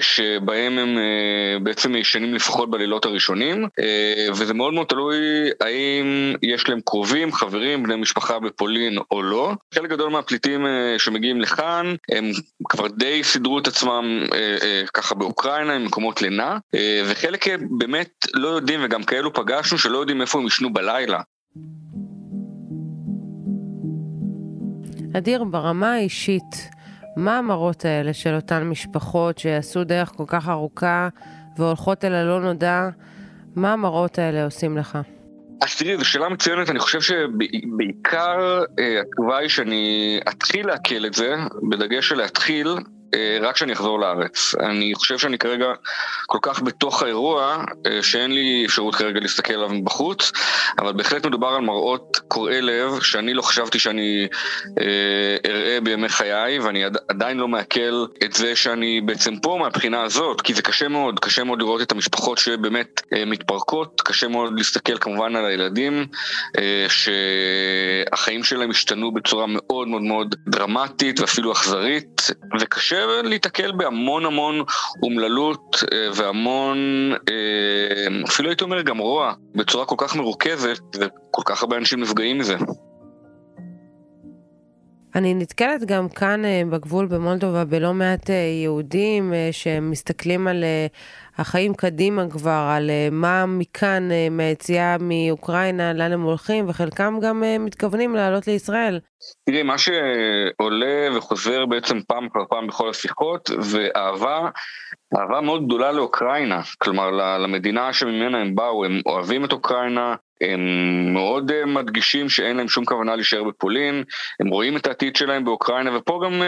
שבהם 0.00 0.78
הם 0.78 0.98
בעצם 1.62 1.96
ישנים 1.96 2.34
לפחות 2.34 2.70
בלילות 2.70 3.04
הראשונים 3.04 3.66
וזה 4.32 4.54
מאוד 4.54 4.74
מאוד 4.74 4.86
תלוי 4.86 5.16
האם 5.60 6.34
יש 6.42 6.68
להם 6.68 6.80
קרובים, 6.84 7.32
חברים, 7.32 7.82
בני 7.82 7.96
משפחה 7.96 8.38
בפולין 8.38 8.98
או 9.10 9.22
לא. 9.22 9.52
חלק 9.74 9.90
גדול 9.90 10.10
מהפליטים 10.10 10.66
שמגיעים 10.98 11.40
לכאן 11.40 11.94
הם 12.10 12.30
כבר 12.68 12.88
די 12.88 13.24
סידרו 13.24 13.58
את 13.58 13.66
עצמם 13.66 14.26
ככה 14.94 15.14
באוקראינה 15.14 15.74
עם 15.74 15.84
מקומות 15.84 16.22
לינה 16.22 16.58
וחלק 17.06 17.46
באמת 17.78 18.10
לא 18.34 18.48
יודעים 18.48 18.80
וגם 18.84 19.02
כאלו 19.02 19.32
פגשנו 19.32 19.78
שלא 19.78 19.98
יודעים 19.98 20.20
איפה 20.20 20.38
הם 20.38 20.46
ישנו 20.46 20.72
בלילה. 20.72 21.20
אדיר, 25.16 25.44
ברמה 25.44 25.92
האישית, 25.92 26.68
מה 27.16 27.38
המראות 27.38 27.84
האלה 27.84 28.12
של 28.12 28.34
אותן 28.34 28.62
משפחות 28.62 29.38
שעשו 29.38 29.84
דרך 29.84 30.12
כל 30.16 30.24
כך 30.26 30.48
ארוכה 30.48 31.08
והולכות 31.58 32.04
אל 32.04 32.14
הלא 32.14 32.40
נודע? 32.40 32.88
מה 33.56 33.72
המראות 33.72 34.18
האלה 34.18 34.44
עושים 34.44 34.78
לך? 34.78 34.98
אז 35.62 35.76
תראי, 35.76 35.96
זו 35.96 36.04
שאלה 36.04 36.28
מצוינת, 36.28 36.70
אני 36.70 36.78
חושב 36.78 37.00
שבעיקר 37.00 38.62
התגובה 39.00 39.38
היא 39.38 39.48
שאני 39.48 40.20
אתחיל 40.28 40.66
לעכל 40.66 41.06
את 41.06 41.14
זה, 41.14 41.34
בדגש 41.70 42.08
של 42.08 42.16
להתחיל, 42.16 42.68
רק 43.40 43.54
כשאני 43.54 43.72
אחזור 43.72 44.00
לארץ. 44.00 44.54
אני 44.60 44.92
חושב 44.94 45.18
שאני 45.18 45.38
כרגע 45.38 45.66
כל 46.26 46.38
כך 46.42 46.62
בתוך 46.62 47.02
האירוע, 47.02 47.64
שאין 48.02 48.32
לי 48.32 48.62
אפשרות 48.66 48.94
כרגע 48.94 49.20
להסתכל 49.20 49.54
עליו 49.54 49.68
מבחוץ, 49.68 50.32
אבל 50.78 50.92
בהחלט 50.92 51.26
מדובר 51.26 51.48
על 51.48 51.60
מראות 51.60 52.20
קורעי 52.28 52.62
לב, 52.62 53.00
שאני 53.00 53.34
לא 53.34 53.42
חשבתי 53.42 53.78
שאני 53.78 54.28
אה, 54.80 55.50
אראה 55.50 55.78
בימי 55.80 56.08
חיי, 56.08 56.58
ואני 56.58 56.84
עד, 56.84 56.96
עדיין 57.08 57.36
לא 57.36 57.48
מעכל 57.48 58.06
את 58.24 58.32
זה 58.32 58.56
שאני 58.56 59.00
בעצם 59.00 59.36
פה 59.36 59.58
מהבחינה 59.60 60.02
הזאת, 60.02 60.40
כי 60.40 60.54
זה 60.54 60.62
קשה 60.62 60.88
מאוד, 60.88 61.20
קשה 61.20 61.44
מאוד 61.44 61.58
לראות 61.58 61.82
את 61.82 61.92
המשפחות 61.92 62.38
שבאמת 62.38 63.02
אה, 63.12 63.24
מתפרקות, 63.24 64.00
קשה 64.00 64.28
מאוד 64.28 64.58
להסתכל 64.58 64.98
כמובן 64.98 65.36
על 65.36 65.46
הילדים, 65.46 66.06
אה, 66.58 66.86
שהחיים 66.88 68.44
שלהם 68.44 68.70
השתנו 68.70 69.12
בצורה 69.14 69.46
מאוד 69.48 69.88
מאוד 69.88 70.02
מאוד 70.02 70.34
דרמטית 70.48 71.20
ואפילו 71.20 71.52
אכזרית, 71.52 72.30
וקשה 72.60 73.03
להיתקל 73.24 73.72
בהמון 73.72 74.26
המון 74.26 74.62
אומללות 75.02 75.76
והמון, 76.14 76.78
אפילו 78.28 78.48
הייתי 78.48 78.64
אומר 78.64 78.82
גם 78.82 78.98
רוע, 78.98 79.32
בצורה 79.54 79.86
כל 79.86 79.94
כך 79.98 80.16
מרוכזת, 80.16 80.80
וכל 80.96 81.42
כך 81.44 81.62
הרבה 81.62 81.76
אנשים 81.76 82.00
נפגעים 82.00 82.38
מזה. 82.38 82.56
אני 85.14 85.34
נתקלת 85.34 85.84
גם 85.84 86.08
כאן 86.08 86.42
בגבול 86.70 87.06
במולדובה 87.06 87.64
בלא 87.64 87.94
מעט 87.94 88.30
יהודים 88.62 89.32
שמסתכלים 89.52 90.46
על 90.46 90.64
החיים 91.38 91.74
קדימה 91.74 92.30
כבר, 92.30 92.70
על 92.76 92.90
מה 93.12 93.46
מכאן, 93.46 94.08
מהיציאה 94.30 94.96
מאוקראינה, 95.00 95.92
לאן 95.92 96.12
הם 96.12 96.22
הולכים, 96.22 96.68
וחלקם 96.68 97.18
גם 97.22 97.42
מתכוונים 97.60 98.14
לעלות 98.14 98.46
לישראל. 98.46 99.00
תראי, 99.48 99.62
מה 99.62 99.78
שעולה 99.78 101.16
וחוזר 101.16 101.66
בעצם 101.66 102.00
פעם 102.08 102.26
אחר 102.26 102.44
פעם 102.48 102.66
בכל 102.66 102.90
השיחות, 102.90 103.50
זה 103.60 103.88
אהבה, 103.96 104.48
אהבה 105.18 105.40
מאוד 105.40 105.66
גדולה 105.66 105.92
לאוקראינה, 105.92 106.60
כלומר 106.78 107.10
למדינה 107.38 107.92
שממנה 107.92 108.38
הם 108.38 108.54
באו, 108.54 108.84
הם 108.84 109.00
אוהבים 109.06 109.44
את 109.44 109.52
אוקראינה, 109.52 110.14
הם 110.52 110.60
מאוד 111.12 111.64
מדגישים 111.66 112.28
שאין 112.28 112.56
להם 112.56 112.68
שום 112.68 112.84
כוונה 112.84 113.16
להישאר 113.16 113.44
בפולין, 113.44 114.04
הם 114.40 114.48
רואים 114.48 114.76
את 114.76 114.86
העתיד 114.86 115.16
שלהם 115.16 115.44
באוקראינה, 115.44 115.96
ופה 115.96 116.20
גם 116.24 116.42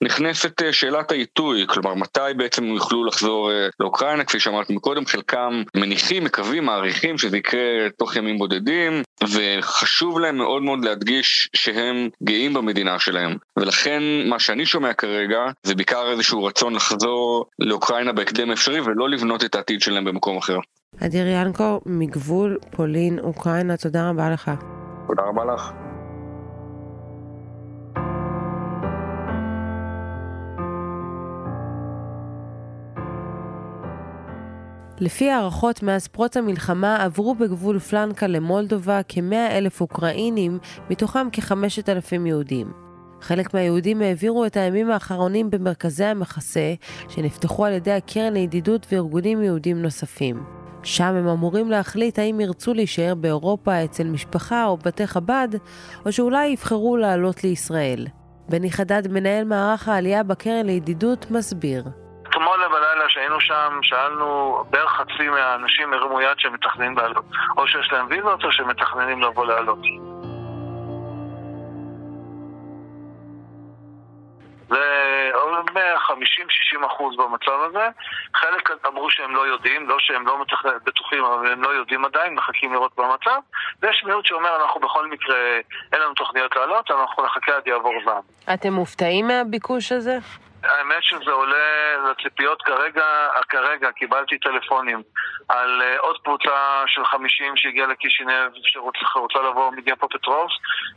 נכנסת 0.00 0.62
שאלת 0.72 1.10
העיתוי, 1.10 1.64
כלומר 1.66 1.94
מתי 1.94 2.20
בעצם 2.36 2.64
יוכלו 2.64 3.04
לחזור 3.04 3.50
לאוקראינה, 3.80 4.24
כפי 4.24 4.40
שאמרתי 4.40 4.74
מקודם, 4.74 5.06
חלקם 5.06 5.62
מניחים, 5.76 6.24
מקווים, 6.24 6.64
מעריכים 6.64 7.18
שזה 7.18 7.36
יקרה 7.36 7.60
תוך 7.98 8.16
ימים 8.16 8.38
בודדים, 8.38 9.02
וחשוב 9.22 10.18
להם 10.18 10.36
מאוד 10.36 10.62
מאוד 10.62 10.84
להדגיש 10.84 11.48
שהם 11.56 12.08
גאים 12.22 12.54
במדינה 12.54 12.98
שלהם. 12.98 13.36
ולכן 13.56 14.02
מה 14.26 14.38
שאני 14.38 14.66
שומע 14.66 14.92
כרגע 14.92 15.40
זה 15.62 15.74
בעיקר 15.74 16.10
איזשהו 16.10 16.44
רצון 16.44 16.74
לחזור 16.74 17.46
לאוקראינה 17.58 18.12
בהקדם 18.12 18.50
האפשרי 18.50 18.80
ולא 18.80 19.08
לבנות 19.08 19.44
את 19.44 19.54
העתיד 19.54 19.80
שלהם 19.80 20.04
במקום 20.04 20.36
אחר. 20.36 20.58
אדיר 21.00 21.26
ינקו, 21.28 21.80
מגבול 21.86 22.58
פולין, 22.70 23.18
אוקראינה, 23.18 23.76
תודה 23.76 24.08
רבה 24.08 24.30
לך. 24.30 24.50
תודה 25.06 25.22
רבה 25.22 25.44
לך. 25.44 25.72
לפי 35.00 35.30
הערכות, 35.30 35.82
מאז 35.82 36.08
פרוץ 36.08 36.36
המלחמה 36.36 37.04
עברו 37.04 37.34
בגבול 37.34 37.78
פלנקה 37.78 38.26
למולדובה 38.26 39.00
כ-100 39.08 39.50
אלף 39.50 39.80
אוקראינים, 39.80 40.58
מתוכם 40.90 41.28
כ-5,000 41.32 42.26
יהודים. 42.26 42.72
חלק 43.20 43.54
מהיהודים 43.54 44.02
העבירו 44.02 44.46
את 44.46 44.56
הימים 44.56 44.90
האחרונים 44.90 45.50
במרכזי 45.50 46.04
המחסה, 46.04 46.74
שנפתחו 47.08 47.64
על 47.64 47.72
ידי 47.72 47.92
הקרן 47.92 48.32
לידידות 48.32 48.86
וארגונים 48.92 49.42
יהודים 49.42 49.82
נוספים. 49.82 50.65
שם 50.86 51.04
הם 51.04 51.28
אמורים 51.28 51.70
להחליט 51.70 52.18
האם 52.18 52.40
ירצו 52.40 52.74
להישאר 52.74 53.14
באירופה 53.14 53.84
אצל 53.84 54.04
משפחה 54.04 54.64
או 54.64 54.76
בתי 54.76 55.06
חב"ד, 55.06 55.48
או 56.06 56.12
שאולי 56.12 56.46
יבחרו 56.46 56.96
לעלות 56.96 57.44
לישראל. 57.44 58.06
בני 58.48 58.70
חדד, 58.70 59.02
מנהל 59.12 59.44
מערך 59.44 59.88
העלייה 59.88 60.22
בקרן 60.22 60.66
לידידות, 60.66 61.30
מסביר. 61.30 61.84
אתמול 62.30 62.68
בלילה 62.68 63.04
שהיינו 63.08 63.40
שם, 63.40 63.78
שאלנו, 63.82 64.58
בערך 64.70 64.90
חצי 64.90 65.28
מהאנשים 65.28 65.92
הרימו 65.92 66.20
יד 66.20 66.38
שהם 66.38 66.54
מתכננים 66.54 66.96
לעלות. 66.96 67.24
או 67.56 67.66
שיש 67.66 67.92
להם 67.92 68.06
ויזות 68.10 68.44
או 68.44 68.52
שהם 68.52 68.68
מתכננים 68.68 69.22
לבוא 69.22 69.46
לעלות. 69.46 69.78
זה 74.68 75.06
בערך 75.72 76.10
50-60 76.10 76.86
אחוז 76.86 77.16
במצב 77.16 77.60
הזה. 77.64 77.88
חלק 78.34 78.70
אמרו 78.86 79.10
שהם 79.10 79.34
לא 79.34 79.46
יודעים, 79.46 79.88
לא 79.88 79.96
שהם 79.98 80.26
לא 80.26 80.44
בטוחים, 80.84 81.24
אבל 81.24 81.52
הם 81.52 81.62
לא 81.62 81.68
יודעים 81.68 82.04
עדיין, 82.04 82.34
מחכים 82.34 82.72
לראות 82.72 82.92
במצב. 82.96 83.40
ויש 83.82 84.04
מיעוט 84.04 84.26
שאומר, 84.26 84.62
אנחנו 84.62 84.80
בכל 84.80 85.10
מקרה, 85.10 85.36
אין 85.92 86.00
לנו 86.00 86.14
תוכניות 86.14 86.56
לעלות, 86.56 86.90
אנחנו 86.90 87.24
נחכה 87.24 87.56
עד 87.56 87.66
יעבור 87.66 87.94
זעם. 88.04 88.22
אתם 88.54 88.72
מופתעים 88.72 89.26
מהביקוש 89.28 89.92
הזה? 89.92 90.18
האמת 90.68 91.02
שזה 91.02 91.30
עולה 91.30 91.96
לציפיות 92.10 92.62
כרגע, 92.62 93.04
כרגע 93.48 93.90
קיבלתי 93.92 94.38
טלפונים 94.38 95.02
על 95.48 95.82
uh, 95.82 96.00
עוד 96.00 96.16
קבוצה 96.24 96.82
של 96.86 97.04
50 97.04 97.56
שהגיעה 97.56 97.86
לקישינב 97.86 98.50
שרוצה 99.12 99.38
לבוא 99.50 99.70
מדניאפו 99.70 100.08
פטרובס 100.08 100.52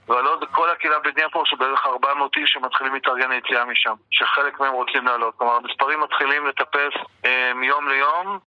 ועל 0.07 0.25
עוד 0.25 0.43
כל 0.51 0.69
הקהילה 0.69 0.99
בדניאפו 0.99 1.45
שבערך 1.45 1.85
400 1.85 2.37
איש 2.37 2.49
שמתחילים 2.53 2.93
להתארגן 2.93 3.31
ליציאה 3.31 3.65
משם 3.65 3.93
שחלק 4.11 4.59
מהם 4.59 4.73
רוצים 4.73 5.05
לעלות 5.05 5.33
כלומר 5.37 5.53
המספרים 5.55 5.99
מתחילים 5.99 6.47
לטפס 6.47 6.93
uh, 7.23 7.27
מיום 7.55 7.87
ליום 7.87 8.39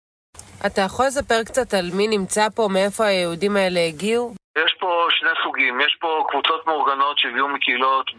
אתה 0.67 0.81
יכול 0.81 1.07
לספר 1.07 1.43
קצת 1.45 1.75
על 1.75 1.91
מי 1.95 2.09
נמצא 2.09 2.49
פה, 2.55 2.69
מאיפה 2.73 3.05
היהודים 3.05 3.57
האלה 3.57 3.81
הגיעו? 3.81 4.35
יש 4.65 4.75
פה 4.75 5.07
שני 5.11 5.31
סוגים, 5.43 5.81
יש 5.81 5.97
פה 6.01 6.25
קבוצות 6.29 6.67
מאורגנות 6.67 7.19
שהביאו 7.19 7.49
מקהילות 7.49 8.11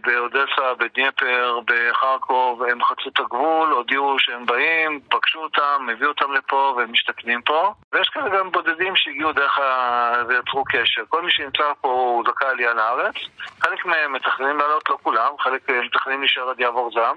באודסה, 0.00 0.74
בדניפר, 0.78 1.60
בחרקוב, 1.64 2.62
הם 2.62 2.84
חצו 2.84 3.08
את 3.08 3.20
הגבול, 3.20 3.70
הודיעו 3.70 4.18
שהם 4.18 4.46
באים, 4.46 5.00
פגשו 5.08 5.38
אותם, 5.38 5.88
הביאו 5.92 6.08
אותם 6.08 6.32
לפה 6.32 6.74
והם 6.76 6.92
משתכנים 6.92 7.42
פה. 7.42 7.72
ויש 7.92 8.08
כאלה 8.08 8.28
גם 8.28 8.50
בודדים 8.50 8.96
שהגיעו 8.96 9.32
דרך 9.32 9.58
ה... 9.58 10.12
ויצרו 10.28 10.64
קשר. 10.64 11.02
כל 11.08 11.22
מי 11.22 11.32
שנמצא 11.32 11.72
פה 11.80 11.88
הוא 11.88 12.24
זכאי 12.26 12.48
עלייה 12.48 12.74
לארץ. 12.74 13.14
חלק 13.60 13.86
מהם 13.86 14.12
מתכננים 14.12 14.58
לעלות, 14.58 14.90
לא 14.90 14.98
כולם, 15.02 15.32
חלק 15.38 15.70
מתכננים 15.70 16.20
להישאר 16.20 16.50
עד 16.50 16.60
יעבור 16.60 16.90
זעם. 16.94 17.16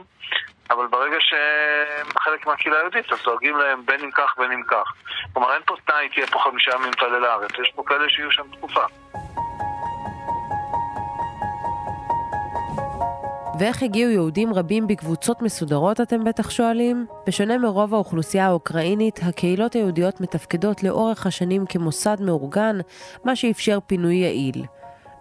אבל 0.71 0.87
ברגע 0.87 1.17
שחלק 1.19 2.47
מהקהילה 2.47 2.77
היהודית, 2.77 3.11
אז 3.11 3.17
דואגים 3.23 3.57
להם 3.57 3.85
בין 3.85 3.99
אם 4.03 4.11
כך 4.11 4.33
בין 4.37 4.51
אם 4.51 4.63
כך. 4.67 4.93
כלומר, 5.33 5.53
אין 5.53 5.61
פה 5.65 5.75
תנאי, 5.85 6.09
תהיה 6.09 6.27
פה 6.27 6.39
חמישה 6.39 6.71
ימים 6.75 6.91
תעלה 6.91 7.19
לארץ, 7.19 7.51
יש 7.61 7.71
פה 7.75 7.83
כאלה 7.85 8.09
שיהיו 8.09 8.31
שם 8.31 8.43
תקופה. 8.51 8.83
ואיך 13.59 13.83
הגיעו 13.83 14.11
יהודים 14.11 14.53
רבים 14.53 14.87
בקבוצות 14.87 15.41
מסודרות, 15.41 16.01
אתם 16.01 16.23
בטח 16.23 16.49
שואלים? 16.49 17.05
בשונה 17.27 17.57
מרוב 17.57 17.93
האוכלוסייה 17.93 18.45
האוקראינית, 18.45 19.19
הקהילות 19.23 19.73
היהודיות 19.73 20.21
מתפקדות 20.21 20.83
לאורך 20.83 21.25
השנים 21.25 21.65
כמוסד 21.65 22.17
מאורגן, 22.21 22.77
מה 23.23 23.35
שאפשר 23.35 23.79
פינוי 23.87 24.15
יעיל. 24.15 24.65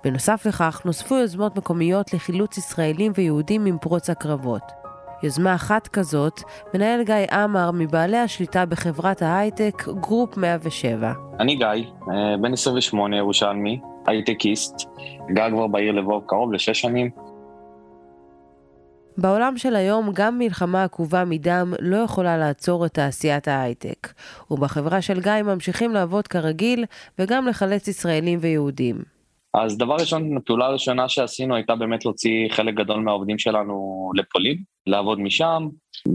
בנוסף 0.04 0.46
לכך, 0.46 0.82
נוספו 0.84 1.14
יוזמות 1.14 1.56
מקומיות 1.56 2.14
לחילוץ 2.14 2.58
ישראלים 2.58 3.12
ויהודים 3.14 3.66
עם 3.66 3.78
פרוץ 3.78 4.10
הקרבות. 4.10 4.77
יוזמה 5.22 5.54
אחת 5.54 5.88
כזאת 5.88 6.40
מנהל 6.74 7.02
גיא 7.02 7.14
עמר 7.32 7.70
מבעלי 7.74 8.16
השליטה 8.16 8.66
בחברת 8.66 9.22
ההייטק 9.22 9.84
Group 10.00 10.36
107. 10.36 11.12
אני 11.40 11.56
גיא, 11.56 11.66
אה, 11.66 12.36
בן 12.40 12.52
28, 12.52 13.16
ירושלמי, 13.16 13.80
הייטקיסט, 14.06 14.74
גר 15.32 15.50
כבר 15.50 15.66
בעיר 15.66 15.92
לבוב 15.92 16.24
קרוב 16.26 16.52
לשש 16.52 16.80
שנים. 16.80 17.10
בעולם 19.16 19.56
של 19.56 19.76
היום 19.76 20.10
גם 20.14 20.38
מלחמה 20.38 20.84
עקובה 20.84 21.24
מדם 21.24 21.74
לא 21.80 21.96
יכולה 21.96 22.36
לעצור 22.36 22.86
את 22.86 22.94
תעשיית 22.94 23.48
ההייטק, 23.48 24.12
ובחברה 24.50 25.02
של 25.02 25.20
גיא 25.20 25.42
ממשיכים 25.44 25.92
לעבוד 25.92 26.28
כרגיל 26.28 26.84
וגם 27.18 27.46
לחלץ 27.46 27.88
ישראלים 27.88 28.38
ויהודים. 28.42 29.17
אז 29.54 29.78
דבר 29.78 29.94
ראשון, 29.94 30.36
הפעולה 30.36 30.66
הראשונה 30.66 31.08
שעשינו 31.08 31.54
הייתה 31.54 31.76
באמת 31.76 32.04
להוציא 32.04 32.48
חלק 32.50 32.74
גדול 32.74 33.00
מהעובדים 33.00 33.38
שלנו 33.38 34.10
לפולין, 34.14 34.62
לעבוד 34.86 35.20
משם, 35.20 35.68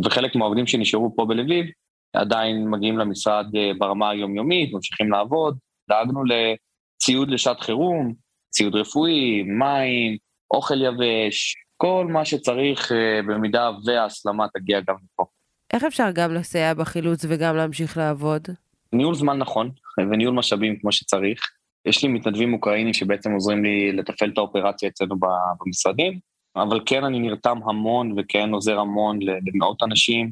וחלק 0.05 0.35
מהעובדים 0.35 0.67
שנשארו 0.67 1.15
פה 1.15 1.25
בלביב 1.25 1.65
עדיין 2.13 2.69
מגיעים 2.69 2.97
למשרד 2.97 3.45
אה, 3.55 3.71
ברמה 3.79 4.09
היומיומית, 4.09 4.73
ממשיכים 4.73 5.11
לעבוד. 5.11 5.57
דאגנו 5.89 6.21
לציוד 6.23 7.29
לשעת 7.29 7.59
חירום, 7.59 8.13
ציוד 8.49 8.75
רפואי, 8.75 9.43
מים, 9.43 10.17
אוכל 10.51 10.81
יבש, 10.81 11.55
כל 11.77 12.07
מה 12.09 12.25
שצריך 12.25 12.91
אה, 12.91 13.21
במידה 13.27 13.71
וההסלמה 13.85 14.45
תגיע 14.53 14.79
גם 14.79 14.95
לפה. 15.03 15.25
איך 15.73 15.83
אפשר 15.83 16.09
גם 16.13 16.33
לסייע 16.33 16.73
בחילוץ 16.73 17.25
וגם 17.27 17.55
להמשיך 17.55 17.97
לעבוד? 17.97 18.47
ניהול 18.93 19.15
זמן 19.15 19.37
נכון, 19.37 19.71
וניהול 19.97 20.35
משאבים 20.35 20.79
כמו 20.79 20.91
שצריך. 20.91 21.39
יש 21.85 22.03
לי 22.03 22.09
מתנדבים 22.09 22.53
אוקראינים 22.53 22.93
שבעצם 22.93 23.31
עוזרים 23.31 23.63
לי 23.63 23.91
לתפעל 23.91 24.29
את 24.29 24.37
האופרציה 24.37 24.89
אצלנו 24.89 25.15
במשרדים, 25.61 26.19
אבל 26.55 26.79
כן 26.85 27.03
אני 27.03 27.19
נרתם 27.19 27.57
המון 27.65 28.15
וכן 28.17 28.53
עוזר 28.53 28.79
המון 28.79 29.19
למאות 29.21 29.83
אנשים 29.83 30.31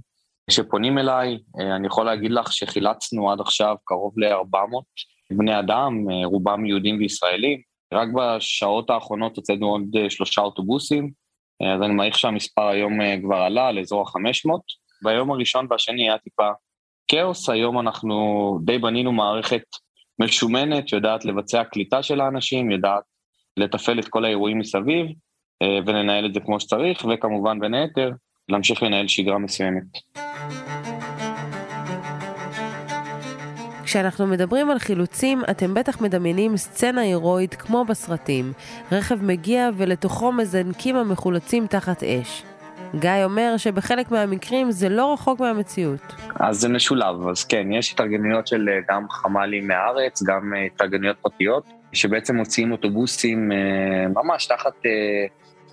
שפונים 0.49 0.97
אליי. 0.97 1.37
אה, 1.59 1.75
אני 1.75 1.87
יכול 1.87 2.05
להגיד 2.05 2.31
לך 2.31 2.53
שחילצנו 2.53 3.31
עד 3.31 3.39
עכשיו 3.39 3.75
קרוב 3.85 4.19
ל-400 4.19 5.37
בני 5.37 5.59
אדם, 5.59 6.05
אה, 6.11 6.25
רובם 6.25 6.65
יהודים 6.65 6.99
וישראלים. 6.99 7.61
רק 7.93 8.07
בשעות 8.15 8.89
האחרונות 8.89 9.35
הוצאנו 9.35 9.67
עוד 9.67 9.95
אה, 9.97 10.09
שלושה 10.09 10.41
אוטובוסים, 10.41 11.11
אז 11.75 11.81
אני 11.81 11.93
מעריך 11.93 12.17
שהמספר 12.17 12.67
היום 12.67 12.93
כבר 13.21 13.35
עלה 13.35 13.71
לאזור 13.71 14.01
ה-500. 14.01 14.51
ביום 15.03 15.31
הראשון 15.31 15.67
והשני 15.69 16.09
היה 16.09 16.17
טיפה 16.17 16.49
כאוס, 17.07 17.49
היום 17.49 17.79
אנחנו 17.79 18.59
די 18.63 18.77
בנינו 18.77 19.11
מערכת 19.11 19.63
משומנת, 20.21 20.87
שיודעת 20.87 21.25
לבצע 21.25 21.63
קליטה 21.63 22.03
של 22.03 22.21
האנשים, 22.21 22.71
יודעת 22.71 23.03
לתפעל 23.57 23.99
את 23.99 24.07
כל 24.07 24.25
האירועים 24.25 24.59
מסביב 24.59 25.05
אה, 25.61 25.79
ולנהל 25.85 26.25
את 26.25 26.33
זה 26.33 26.39
כמו 26.39 26.59
שצריך, 26.59 27.05
וכמובן 27.05 27.59
בין 27.59 27.73
היתר, 27.73 28.11
להמשיך 28.49 28.83
לנהל 28.83 29.07
שגרה 29.07 29.37
מסוימת. 29.37 29.83
כשאנחנו 33.83 34.27
מדברים 34.27 34.71
על 34.71 34.79
חילוצים, 34.79 35.41
אתם 35.51 35.73
בטח 35.73 36.01
מדמיינים 36.01 36.57
סצנה 36.57 37.01
הירואית 37.01 37.55
כמו 37.55 37.85
בסרטים. 37.85 38.53
רכב 38.91 39.23
מגיע 39.23 39.69
ולתוכו 39.77 40.31
מזנקים 40.31 40.95
המחולצים 40.95 41.67
תחת 41.67 42.03
אש. 42.03 42.43
גיא 42.95 43.23
אומר 43.23 43.57
שבחלק 43.57 44.11
מהמקרים 44.11 44.71
זה 44.71 44.89
לא 44.89 45.13
רחוק 45.13 45.39
מהמציאות. 45.39 46.01
אז 46.35 46.59
זה 46.59 46.69
משולב, 46.69 47.27
אז 47.27 47.43
כן, 47.43 47.71
יש 47.71 47.93
התארגנויות 47.93 48.47
של 48.47 48.69
אה, 48.69 48.79
גם 48.89 49.09
חמ"לים 49.09 49.67
מהארץ, 49.67 50.23
גם 50.23 50.53
אה, 50.53 50.65
התארגנויות 50.65 51.17
פרטיות, 51.21 51.63
שבעצם 51.93 52.35
מוציאים 52.35 52.71
אוטובוסים 52.71 53.51
אה, 53.51 53.57
ממש 54.07 54.45
תחת 54.45 54.73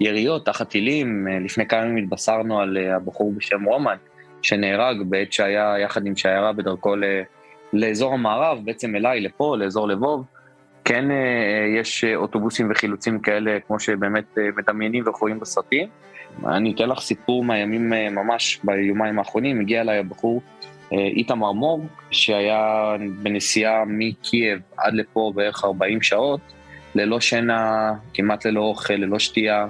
יריות, 0.00 0.46
תחת 0.46 0.68
טילים. 0.68 1.26
לפני 1.44 1.66
כמה 1.66 1.81
ימים 1.81 2.04
התבשרנו 2.04 2.61
על 2.61 2.76
הבחור 2.76 3.33
בשם 3.33 3.64
רומן, 3.64 3.96
שנהרג 4.42 4.96
בעת 5.02 5.33
שהיה 5.33 5.74
יחד 5.78 6.07
עם 6.07 6.16
שיירה 6.16 6.52
בדרכו 6.52 6.94
לאזור 7.72 8.14
המערב, 8.14 8.59
בעצם 8.64 8.96
אליי, 8.96 9.20
לפה, 9.20 9.57
לאזור 9.59 9.88
לבוב. 9.88 10.24
כן 10.85 11.04
יש 11.78 12.04
אוטובוסים 12.04 12.70
וחילוצים 12.70 13.18
כאלה, 13.18 13.59
כמו 13.66 13.81
שבאמת 13.81 14.38
מדמיינים 14.57 15.04
ורואים 15.07 15.40
בסרטים. 15.40 15.88
אני 16.46 16.72
אתן 16.72 16.88
לך 16.88 17.00
סיפור 17.00 17.44
מהימים 17.44 17.92
אה, 17.92 18.10
ממש 18.10 18.60
ביומיים 18.64 19.18
האחרונים, 19.18 19.60
הגיע 19.60 19.80
אליי 19.80 19.98
הבחור 19.98 20.42
אה, 20.92 20.98
איתמר 20.98 21.52
מור, 21.52 21.86
שהיה 22.10 22.94
בנסיעה 23.22 23.84
מקייב 23.86 24.60
עד 24.76 24.94
לפה 24.94 25.32
בערך 25.34 25.64
40 25.64 26.02
שעות, 26.02 26.40
ללא 26.94 27.20
שינה, 27.20 27.92
כמעט 28.14 28.46
ללא 28.46 28.60
אוכל, 28.60 28.94
ללא 28.94 29.18
שתייה, 29.18 29.66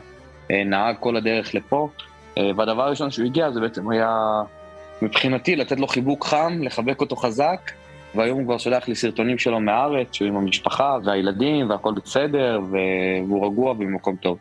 אה, 0.51 0.65
נהג 0.65 0.97
כל 1.01 1.17
הדרך 1.17 1.55
לפה, 1.55 1.89
והדבר 2.57 2.83
הראשון 2.83 3.11
שהוא 3.11 3.27
הגיע 3.27 3.51
זה 3.51 3.61
בעצם 3.61 3.91
היה 3.91 4.17
מבחינתי 5.03 5.57
לתת 5.57 5.81
לו 5.81 5.87
חיבוק 5.87 6.27
חם, 6.27 6.59
לחבק 6.63 7.01
אותו 7.01 7.17
חזק, 7.17 7.71
והיום 8.15 8.39
הוא 8.39 8.47
כבר 8.47 8.59
שולח 8.59 8.89
לי 8.89 8.95
סרטונים 8.95 9.39
שלו 9.39 9.61
מהארץ, 9.61 10.13
שהוא 10.13 10.29
עם 10.29 10.37
המשפחה 10.37 10.97
והילדים 11.05 11.71
והכל 11.71 11.93
בסדר, 12.05 12.61
והוא 12.71 13.47
רגוע 13.47 13.71
ובמקום 13.71 14.17
טוב. 14.17 14.39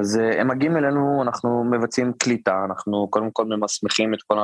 אז 0.00 0.16
uh, 0.16 0.40
הם 0.40 0.48
מגיעים 0.48 0.76
אלינו, 0.76 1.22
אנחנו 1.22 1.64
מבצעים 1.64 2.12
קליטה, 2.12 2.64
אנחנו 2.64 3.08
קודם 3.10 3.30
כל 3.30 3.44
ממסמכים 3.44 4.14
את 4.14 4.22
כל 4.22 4.38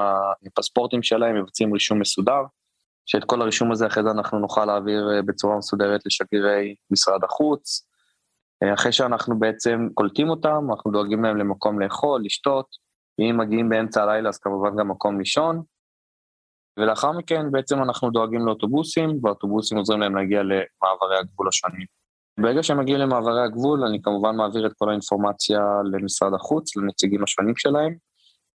הפספורטים 0.46 1.02
שלהם, 1.02 1.36
מבצעים 1.36 1.72
רישום 1.72 2.00
מסודר, 2.00 2.42
שאת 3.06 3.24
כל 3.24 3.42
הרישום 3.42 3.72
הזה 3.72 3.86
אחרי 3.86 4.02
זה 4.02 4.10
אנחנו 4.10 4.38
נוכל 4.38 4.64
להעביר 4.64 5.08
uh, 5.08 5.26
בצורה 5.26 5.58
מסודרת 5.58 6.00
לשגרירי 6.06 6.74
משרד 6.90 7.24
החוץ. 7.24 7.86
Uh, 8.64 8.74
אחרי 8.74 8.92
שאנחנו 8.92 9.38
בעצם 9.38 9.88
קולטים 9.94 10.30
אותם, 10.30 10.66
אנחנו 10.70 10.90
דואגים 10.90 11.22
להם 11.22 11.36
למקום 11.36 11.80
לאכול, 11.80 12.22
לשתות, 12.24 12.66
אם 13.18 13.36
מגיעים 13.38 13.68
באמצע 13.68 14.02
הלילה 14.02 14.28
אז 14.28 14.38
כמובן 14.38 14.76
גם 14.76 14.88
מקום 14.88 15.18
לישון. 15.18 15.62
ולאחר 16.78 17.12
מכן 17.12 17.50
בעצם 17.50 17.82
אנחנו 17.82 18.10
דואגים 18.10 18.46
לאוטובוסים, 18.46 19.18
והאוטובוסים 19.22 19.78
עוזרים 19.78 20.00
להם 20.00 20.16
להגיע 20.16 20.42
למעברי 20.42 21.18
הגבול 21.20 21.48
השונים. 21.48 21.97
ברגע 22.38 22.62
שהם 22.62 22.78
מגיעים 22.78 23.00
למעברי 23.00 23.44
הגבול, 23.44 23.84
אני 23.84 24.02
כמובן 24.02 24.36
מעביר 24.36 24.66
את 24.66 24.72
כל 24.78 24.88
האינפורמציה 24.88 25.60
למשרד 25.92 26.34
החוץ, 26.34 26.76
לנציגים 26.76 27.24
השונים 27.24 27.56
שלהם, 27.56 27.94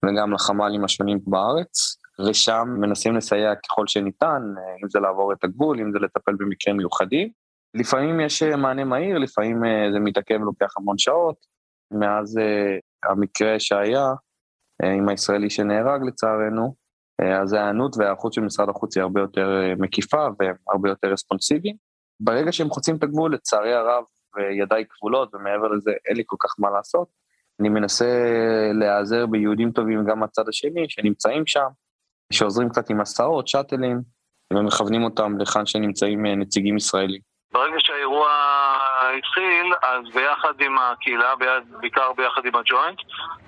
וגם 0.05 0.33
לחמ"לים 0.33 0.83
השונים 0.83 1.19
בארץ, 1.27 1.97
ושם 2.27 2.67
מנסים 2.79 3.15
לסייע 3.15 3.55
ככל 3.55 3.87
שניתן, 3.87 4.41
אם 4.83 4.89
זה 4.89 4.99
לעבור 4.99 5.33
את 5.33 5.43
הגבול, 5.43 5.79
אם 5.79 5.91
זה 5.91 5.99
לטפל 5.99 6.35
במקרים 6.35 6.77
מיוחדים. 6.77 7.29
לפעמים 7.73 8.19
יש 8.19 8.43
מענה 8.43 8.83
מהיר, 8.83 9.17
לפעמים 9.17 9.61
זה 9.93 9.99
מתעכב 9.99 10.35
ולוקח 10.41 10.73
המון 10.77 10.97
שעות. 10.97 11.35
מאז 11.91 12.39
המקרה 13.09 13.59
שהיה 13.59 14.13
עם 14.83 15.09
הישראלי 15.09 15.49
שנהרג 15.49 16.03
לצערנו, 16.07 16.75
אז 17.41 17.53
ההיענות 17.53 17.97
וההיערכות 17.97 18.33
של 18.33 18.41
משרד 18.41 18.69
החוץ 18.69 18.97
היא 18.97 19.01
הרבה 19.01 19.21
יותר 19.21 19.61
מקיפה 19.77 20.27
והרבה 20.39 20.89
יותר 20.89 21.07
רספונסיביים. 21.07 21.92
ברגע 22.19 22.51
שהם 22.51 22.69
חוצים 22.69 22.95
את 22.95 23.03
הגבול, 23.03 23.33
לצערי 23.33 23.73
הרב, 23.73 24.03
וידיי 24.35 24.85
כבולות, 24.89 25.35
ומעבר 25.35 25.67
לזה 25.67 25.91
אין 26.07 26.17
לי 26.17 26.23
כל 26.25 26.35
כך 26.39 26.55
מה 26.59 26.69
לעשות. 26.69 27.07
אני 27.59 27.69
מנסה 27.69 28.05
להיעזר 28.73 29.25
ביהודים 29.25 29.71
טובים 29.71 30.05
גם 30.05 30.19
מהצד 30.19 30.49
השני, 30.49 30.85
שנמצאים 30.89 31.47
שם, 31.47 31.67
שעוזרים 32.33 32.69
קצת 32.69 32.89
עם 32.89 33.01
הסעות, 33.01 33.47
שאטלים, 33.47 34.01
ומכוונים 34.53 35.03
אותם 35.03 35.37
לכאן 35.39 35.65
שנמצאים 35.65 36.25
אה, 36.25 36.35
נציגים 36.35 36.77
ישראלים. 36.77 37.21
ברגע 37.53 37.75
שהאירוע 37.79 38.29
התחיל, 39.17 39.73
אז 39.83 40.15
ביחד 40.15 40.53
עם 40.59 40.77
הקהילה, 40.77 41.33
בעיקר 41.81 42.13
ביחד 42.17 42.45
עם 42.45 42.55
הג'וינט, 42.55 42.99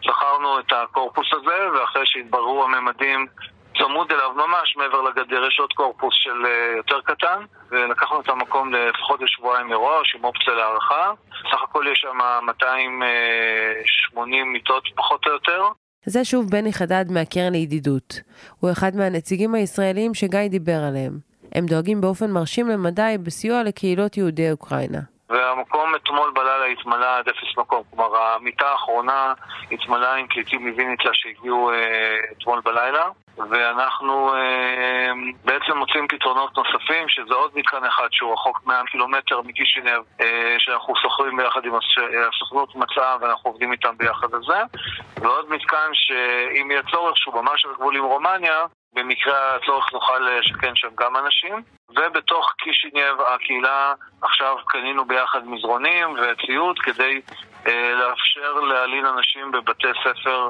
שכרנו 0.01 0.60
את 0.60 0.71
הקורפוס 0.71 1.28
הזה, 1.34 1.71
ואחרי 1.73 2.01
שהתבררו 2.06 2.63
הממדים 2.63 3.28
צמוד 3.77 4.11
אליו 4.11 4.31
ממש 4.35 4.77
מעבר 4.77 5.01
לגדר 5.01 5.47
יש 5.47 5.59
עוד 5.59 5.73
קורפוס 5.73 6.13
של 6.17 6.45
uh, 6.45 6.47
יותר 6.77 7.01
קטן 7.01 7.43
ולקחנו 7.69 8.21
את 8.21 8.29
המקום 8.29 8.73
לפחות 8.73 9.21
לשבועיים 9.21 9.67
מראש 9.67 10.15
עם 10.15 10.23
אופציה 10.23 10.53
להערכה 10.53 11.11
סך 11.51 11.63
הכל 11.63 11.85
יש 11.91 11.99
שם 11.99 12.17
280 12.45 14.53
מיטות 14.53 14.83
פחות 14.95 15.25
או 15.25 15.31
יותר 15.31 15.63
זה 16.05 16.25
שוב 16.25 16.51
בני 16.51 16.73
חדד 16.73 17.05
מהקרן 17.09 17.51
לידידות. 17.51 18.21
הוא 18.59 18.71
אחד 18.71 18.95
מהנציגים 18.95 19.55
הישראלים 19.55 20.13
שגיא 20.13 20.47
דיבר 20.49 20.83
עליהם. 20.88 21.19
הם 21.55 21.65
דואגים 21.65 22.01
באופן 22.01 22.31
מרשים 22.31 22.69
למדי 22.69 23.15
בסיוע 23.23 23.63
לקהילות 23.63 24.17
יהודי 24.17 24.51
אוקראינה. 24.51 25.14
והמקום 25.29 25.95
אתמול 25.95 26.31
בלילה 26.31 26.65
התמלא 26.65 27.17
עד 27.17 27.29
אפס 27.29 27.57
מקום. 27.57 27.83
כלומר, 27.89 28.17
המיטה 28.17 28.67
האחרונה 28.67 29.33
התמלאה 29.71 30.15
עם 30.15 30.27
פליטים 30.27 30.67
מוויניצה 30.67 31.09
שהגיעו 31.13 31.71
אה, 31.71 32.17
אתמול 32.38 32.61
בלילה. 32.65 33.09
ואנחנו 33.38 34.33
אה, 34.33 35.11
בעצם 35.45 35.77
מוצאים 35.77 36.07
פתרונות 36.07 36.57
נוספים, 36.57 37.09
שזה 37.09 37.33
עוד 37.33 37.51
מתקן 37.55 37.85
אחד 37.85 38.07
שהוא 38.11 38.33
רחוק 38.33 38.61
100 38.65 38.81
קילומטר 38.91 39.41
מקישינב, 39.41 40.01
אה, 40.21 40.55
שאנחנו 40.57 40.95
שוכרים 40.95 41.38
ביחד 41.38 41.65
עם 41.65 41.73
הסוכנות 42.27 42.75
מצע 42.75 43.15
ואנחנו 43.21 43.49
עובדים 43.49 43.71
איתם 43.71 43.97
ביחד 43.97 44.33
על 44.33 44.41
זה, 44.47 44.61
ועוד 45.21 45.49
מתקן 45.49 45.89
שאם 45.93 46.71
יהיה 46.71 46.81
צורך, 46.91 47.17
שהוא 47.17 47.41
ממש 47.41 47.65
על 47.65 47.71
גבול 47.73 47.97
עם 47.97 48.03
רומניה, 48.03 48.65
במקרה 48.93 49.55
הצורך 49.55 49.93
נוכל 49.93 50.19
לשכן 50.19 50.75
שם 50.75 50.89
גם 50.99 51.17
אנשים. 51.17 51.63
ובתוך 51.97 52.53
קישינייב 52.58 53.17
הקהילה 53.21 53.93
עכשיו 54.21 54.55
קנינו 54.67 55.05
ביחד 55.05 55.47
מזרונים 55.47 56.08
וציוד 56.13 56.79
כדי 56.79 57.21
אה, 57.67 57.93
לאפשר 57.93 58.53
להלין 58.53 59.05
אנשים 59.05 59.51
בבתי 59.51 59.88
ספר 60.03 60.49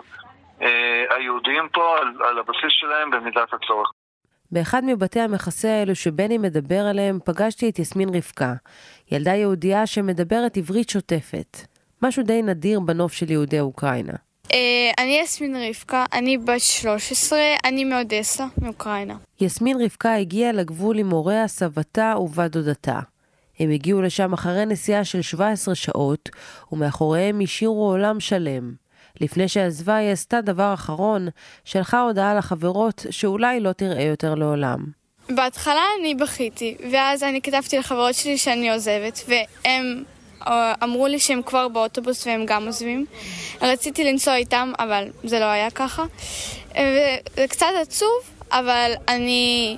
אה, 0.62 1.04
היהודיים 1.10 1.70
פה 1.74 1.98
על, 2.00 2.08
על 2.30 2.40
הבסיס 2.40 2.72
שלהם 2.80 3.12
במידת 3.12 3.54
הצורך. 3.54 3.92
באחד 4.52 4.82
מבתי 4.86 5.20
המכסה 5.20 5.68
האלו 5.68 5.96
שבני 5.96 6.38
מדבר 6.38 6.82
עליהם 6.90 7.20
פגשתי 7.26 7.70
את 7.70 7.80
יסמין 7.80 8.10
רבקה, 8.10 8.54
ילדה 9.12 9.32
יהודייה 9.32 9.88
שמדברת 9.88 10.58
עברית 10.58 10.90
שוטפת. 10.90 11.58
משהו 12.02 12.24
די 12.24 12.42
נדיר 12.42 12.80
בנוף 12.80 13.14
של 13.14 13.32
יהודי 13.32 13.60
אוקראינה. 13.60 14.25
אה, 14.56 14.92
אני 15.04 15.20
יסמין 15.24 15.56
רבקה, 15.56 16.06
אני 16.14 16.38
בת 16.38 16.62
13, 16.62 17.40
אני 17.66 17.84
מאודסה, 17.84 18.46
מאוקראינה. 18.62 19.16
יסמין 19.42 19.82
רבקה 19.82 20.16
הגיעה 20.16 20.52
לגבול 20.52 21.00
עם 21.00 21.10
הוריה, 21.10 21.48
סבתה 21.48 22.14
ובת 22.20 22.52
דודתה. 22.52 23.00
הם 23.60 23.70
הגיעו 23.70 24.02
לשם 24.02 24.34
אחרי 24.34 24.66
נסיעה 24.66 25.04
של 25.04 25.22
17 25.22 25.76
שעות, 25.76 26.30
ומאחוריהם 26.72 27.40
השאירו 27.42 27.90
עולם 27.90 28.20
שלם. 28.20 28.74
לפני 29.22 29.48
שעזבה 29.48 29.96
היא 29.96 30.12
עשתה 30.12 30.42
דבר 30.42 30.74
אחרון, 30.74 31.28
שלחה 31.66 32.02
הודעה 32.02 32.36
לחברות 32.36 33.06
שאולי 33.10 33.60
לא 33.60 33.72
תראה 33.72 34.04
יותר 34.04 34.36
לעולם. 34.36 34.86
בהתחלה 35.30 35.84
אני 36.00 36.16
בכיתי, 36.16 36.78
ואז 36.92 37.24
אני 37.24 37.42
כתבתי 37.42 37.78
לחברות 37.78 38.16
שלי 38.16 38.38
שאני 38.38 38.74
עוזבת, 38.74 39.20
והם 39.28 40.04
אמרו 40.84 41.08
לי 41.08 41.20
שהם 41.20 41.42
כבר 41.42 41.68
באוטובוס 41.68 42.28
והם 42.28 42.46
גם 42.46 42.66
עוזבים. 42.66 43.06
רציתי 43.62 44.04
לנסוע 44.04 44.36
איתם, 44.36 44.72
אבל 44.80 45.08
זה 45.24 45.40
לא 45.40 45.46
היה 45.46 45.72
ככה. 45.72 46.06
וזה 46.72 47.48
קצת 47.50 47.68
עצוב, 47.82 48.10
אבל 48.52 48.92
אני 49.08 49.78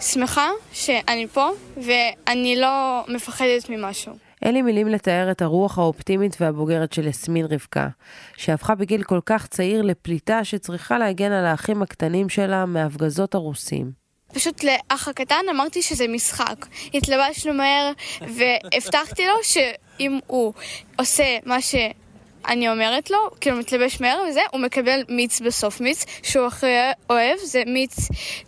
שמחה 0.00 0.48
שאני 0.72 1.26
פה, 1.26 1.48
ואני 1.76 2.56
לא 2.56 3.04
מפחדת 3.08 3.70
ממשהו. 3.70 4.12
אין 4.42 4.54
לי 4.54 4.62
מילים 4.62 4.88
לתאר 4.88 5.30
את 5.30 5.42
הרוח 5.42 5.78
האופטימית 5.78 6.36
והבוגרת 6.40 6.92
של 6.92 7.06
יסמין 7.06 7.46
רבקה, 7.50 7.88
שהפכה 8.36 8.74
בגיל 8.74 9.02
כל 9.02 9.20
כך 9.26 9.46
צעיר 9.46 9.82
לפליטה 9.82 10.44
שצריכה 10.44 10.98
להגן 10.98 11.32
על 11.32 11.46
האחים 11.46 11.82
הקטנים 11.82 12.28
שלה 12.28 12.66
מהפגזות 12.66 13.34
הרוסים. 13.34 13.97
פשוט 14.32 14.64
לאח 14.64 15.08
הקטן 15.08 15.44
אמרתי 15.50 15.82
שזה 15.82 16.08
משחק. 16.08 16.66
התלבשנו 16.94 17.54
מהר 17.54 17.92
והבטחתי 18.20 19.26
לו 19.26 19.34
שאם 19.42 20.18
הוא 20.26 20.52
עושה 20.98 21.38
מה 21.44 21.60
שאני 21.60 22.68
אומרת 22.68 23.10
לו, 23.10 23.18
כאילו 23.40 23.56
מתלבש 23.56 24.00
מהר 24.00 24.18
וזה, 24.28 24.40
הוא 24.52 24.60
מקבל 24.60 25.00
מיץ 25.08 25.40
בסוף. 25.40 25.80
מיץ 25.80 26.04
שהוא 26.22 26.46
הכי 26.46 26.66
אוהב 27.10 27.38
זה 27.44 27.62
מיץ 27.66 27.96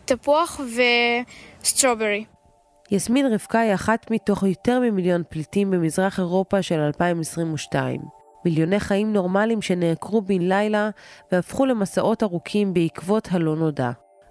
תפוח 0.05 0.61
וסטרוברי. 1.63 2.25
יסמין 2.91 3.33
רבקה 3.33 3.61
היא 3.61 3.75
אחת 3.75 4.11
מתוך 4.11 4.43
יותר 4.43 4.81
ממיליון 4.81 5.23
פליטים 5.29 5.71
במזרח 5.71 6.19
אירופה 6.19 6.63
של 6.63 6.79
2022. 6.79 8.01
מיליוני 8.45 8.81
חיים 8.81 9.13
נורמליים 9.13 9.63
שנעקרו 9.63 10.23
בן 10.23 10.43
לילה 10.43 10.91
והפכו 11.33 11.67
למסעות 11.67 12.23
ארוכים 12.23 12.75
בעקבות 12.75 13.29
הלא 13.31 13.57
נודע. 13.57 13.91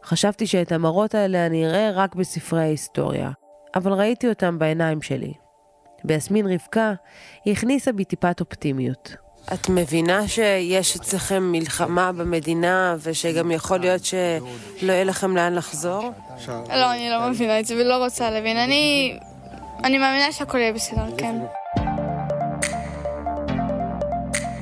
חשבתי 0.10 0.48
שאת 0.48 0.72
המראות 0.72 1.16
האלה 1.16 1.46
אני 1.46 1.66
אראה 1.66 1.92
רק 1.94 2.16
בספרי 2.16 2.62
ההיסטוריה, 2.62 3.30
אבל 3.76 3.94
ראיתי 3.94 4.30
אותם 4.30 4.60
בעיניים 4.60 5.02
שלי. 5.02 5.34
ביסמין 6.04 6.48
רבקה 6.48 6.94
היא 7.46 7.54
הכניסה 7.54 7.92
בי 7.92 8.04
טיפת 8.04 8.40
אופטימיות. 8.40 9.16
את 9.54 9.70
מבינה 9.70 10.28
שיש 10.28 10.96
אצלכם 10.96 11.44
מלחמה 11.52 12.12
במדינה 12.12 12.96
ושגם 13.00 13.52
יכול 13.52 13.80
להיות 13.80 14.06
שלא 14.06 14.92
יהיה 14.92 15.04
לכם 15.04 15.36
לאן 15.36 15.54
לחזור? 15.54 16.12
לא, 16.48 16.92
אני 16.92 17.10
לא 17.10 17.30
מבינה 17.30 17.60
את 17.60 17.66
זה 17.66 17.76
ולא 17.76 18.04
רוצה 18.04 18.30
להבין. 18.30 18.58
אני, 18.58 19.18
אני 19.84 19.98
מאמינה 19.98 20.32
שהכל 20.32 20.58
יהיה 20.58 20.74
בסדר, 20.74 21.18
כן. 21.18 21.36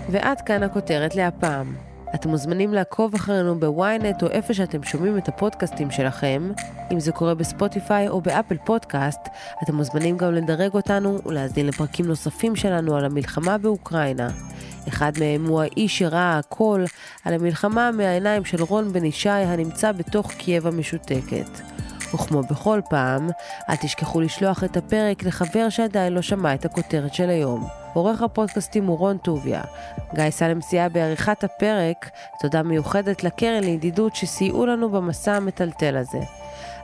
ועד 0.10 0.42
כאן 0.42 0.64
הכותרת 0.64 1.16
להפעם. 1.16 1.87
אתם 2.16 2.30
מוזמנים 2.30 2.74
לעקוב 2.74 3.16
אחרינו 3.16 3.60
בוויינט 3.60 4.24
או 4.24 4.28
איפה 4.28 4.54
שאתם 4.54 4.84
שומעים 4.84 5.18
את 5.18 5.28
הפודקאסטים 5.28 5.92
שלכם. 5.92 6.52
אם 6.92 7.00
זה 7.00 7.12
קורה 7.12 7.36
בספוטיפיי 7.36 8.08
או 8.08 8.22
באפל 8.22 8.58
פודקאסט, 8.66 9.20
אתם 9.64 9.76
מוזמנים 9.76 10.18
גם 10.18 10.34
לדרג 10.34 10.74
אותנו 10.74 11.20
ולהאזין 11.26 11.68
לפרקים 11.68 12.06
נוספים 12.06 12.56
שלנו 12.56 12.96
על 12.96 13.06
המלחמה 13.06 13.58
באוקראינה. 13.58 14.28
אחד 14.88 15.12
מהם 15.20 15.46
הוא 15.46 15.62
האיש 15.62 16.00
שראה 16.00 16.38
הכל 16.38 16.84
על 17.26 17.34
המלחמה 17.34 17.92
מהעיניים 17.92 18.46
של 18.46 18.64
רון 18.64 18.94
בן 18.94 19.06
ישי 19.06 19.30
הנמצא 19.30 19.92
בתוך 19.92 20.32
קייב 20.32 20.68
המשותקת. 20.68 21.50
וכמו 22.14 22.42
בכל 22.42 22.82
פעם, 22.90 23.30
אל 23.70 23.76
תשכחו 23.76 24.22
לשלוח 24.22 24.64
את 24.64 24.78
הפרק 24.78 25.24
לחבר 25.24 25.70
שעדיין 25.70 26.14
לא 26.14 26.22
שמע 26.22 26.54
את 26.54 26.66
הכותרת 26.66 27.14
של 27.14 27.30
היום. 27.30 27.68
עורך 27.98 28.22
הפודקאסטים 28.22 28.86
הוא 28.86 28.98
רון 28.98 29.18
טוביה. 29.18 29.62
גיא 30.16 30.30
סלם 30.30 30.62
סייע 30.62 30.90
בעריכת 30.90 31.44
הפרק, 31.44 32.10
תודה 32.42 32.64
מיוחדת 32.64 33.24
לקרן 33.24 33.64
לידידות 33.64 34.16
שסייעו 34.16 34.66
לנו 34.66 34.90
במסע 34.90 35.34
המטלטל 35.34 35.98
הזה. 35.98 36.20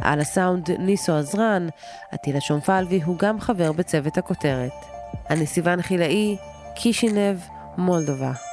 על 0.02 0.20
הסאונד 0.20 0.72
ניסו 0.72 1.16
עזרן, 1.16 1.68
עטילה 2.12 2.42
שומפלבי 2.42 3.02
הוא 3.02 3.18
גם 3.18 3.40
חבר 3.40 3.72
בצוות 3.72 4.18
הכותרת. 4.18 4.86
אני 5.30 5.46
סיוון 5.46 5.82
חילאי, 5.82 6.38
קישינב, 6.76 7.38
מולדובה. 7.78 8.53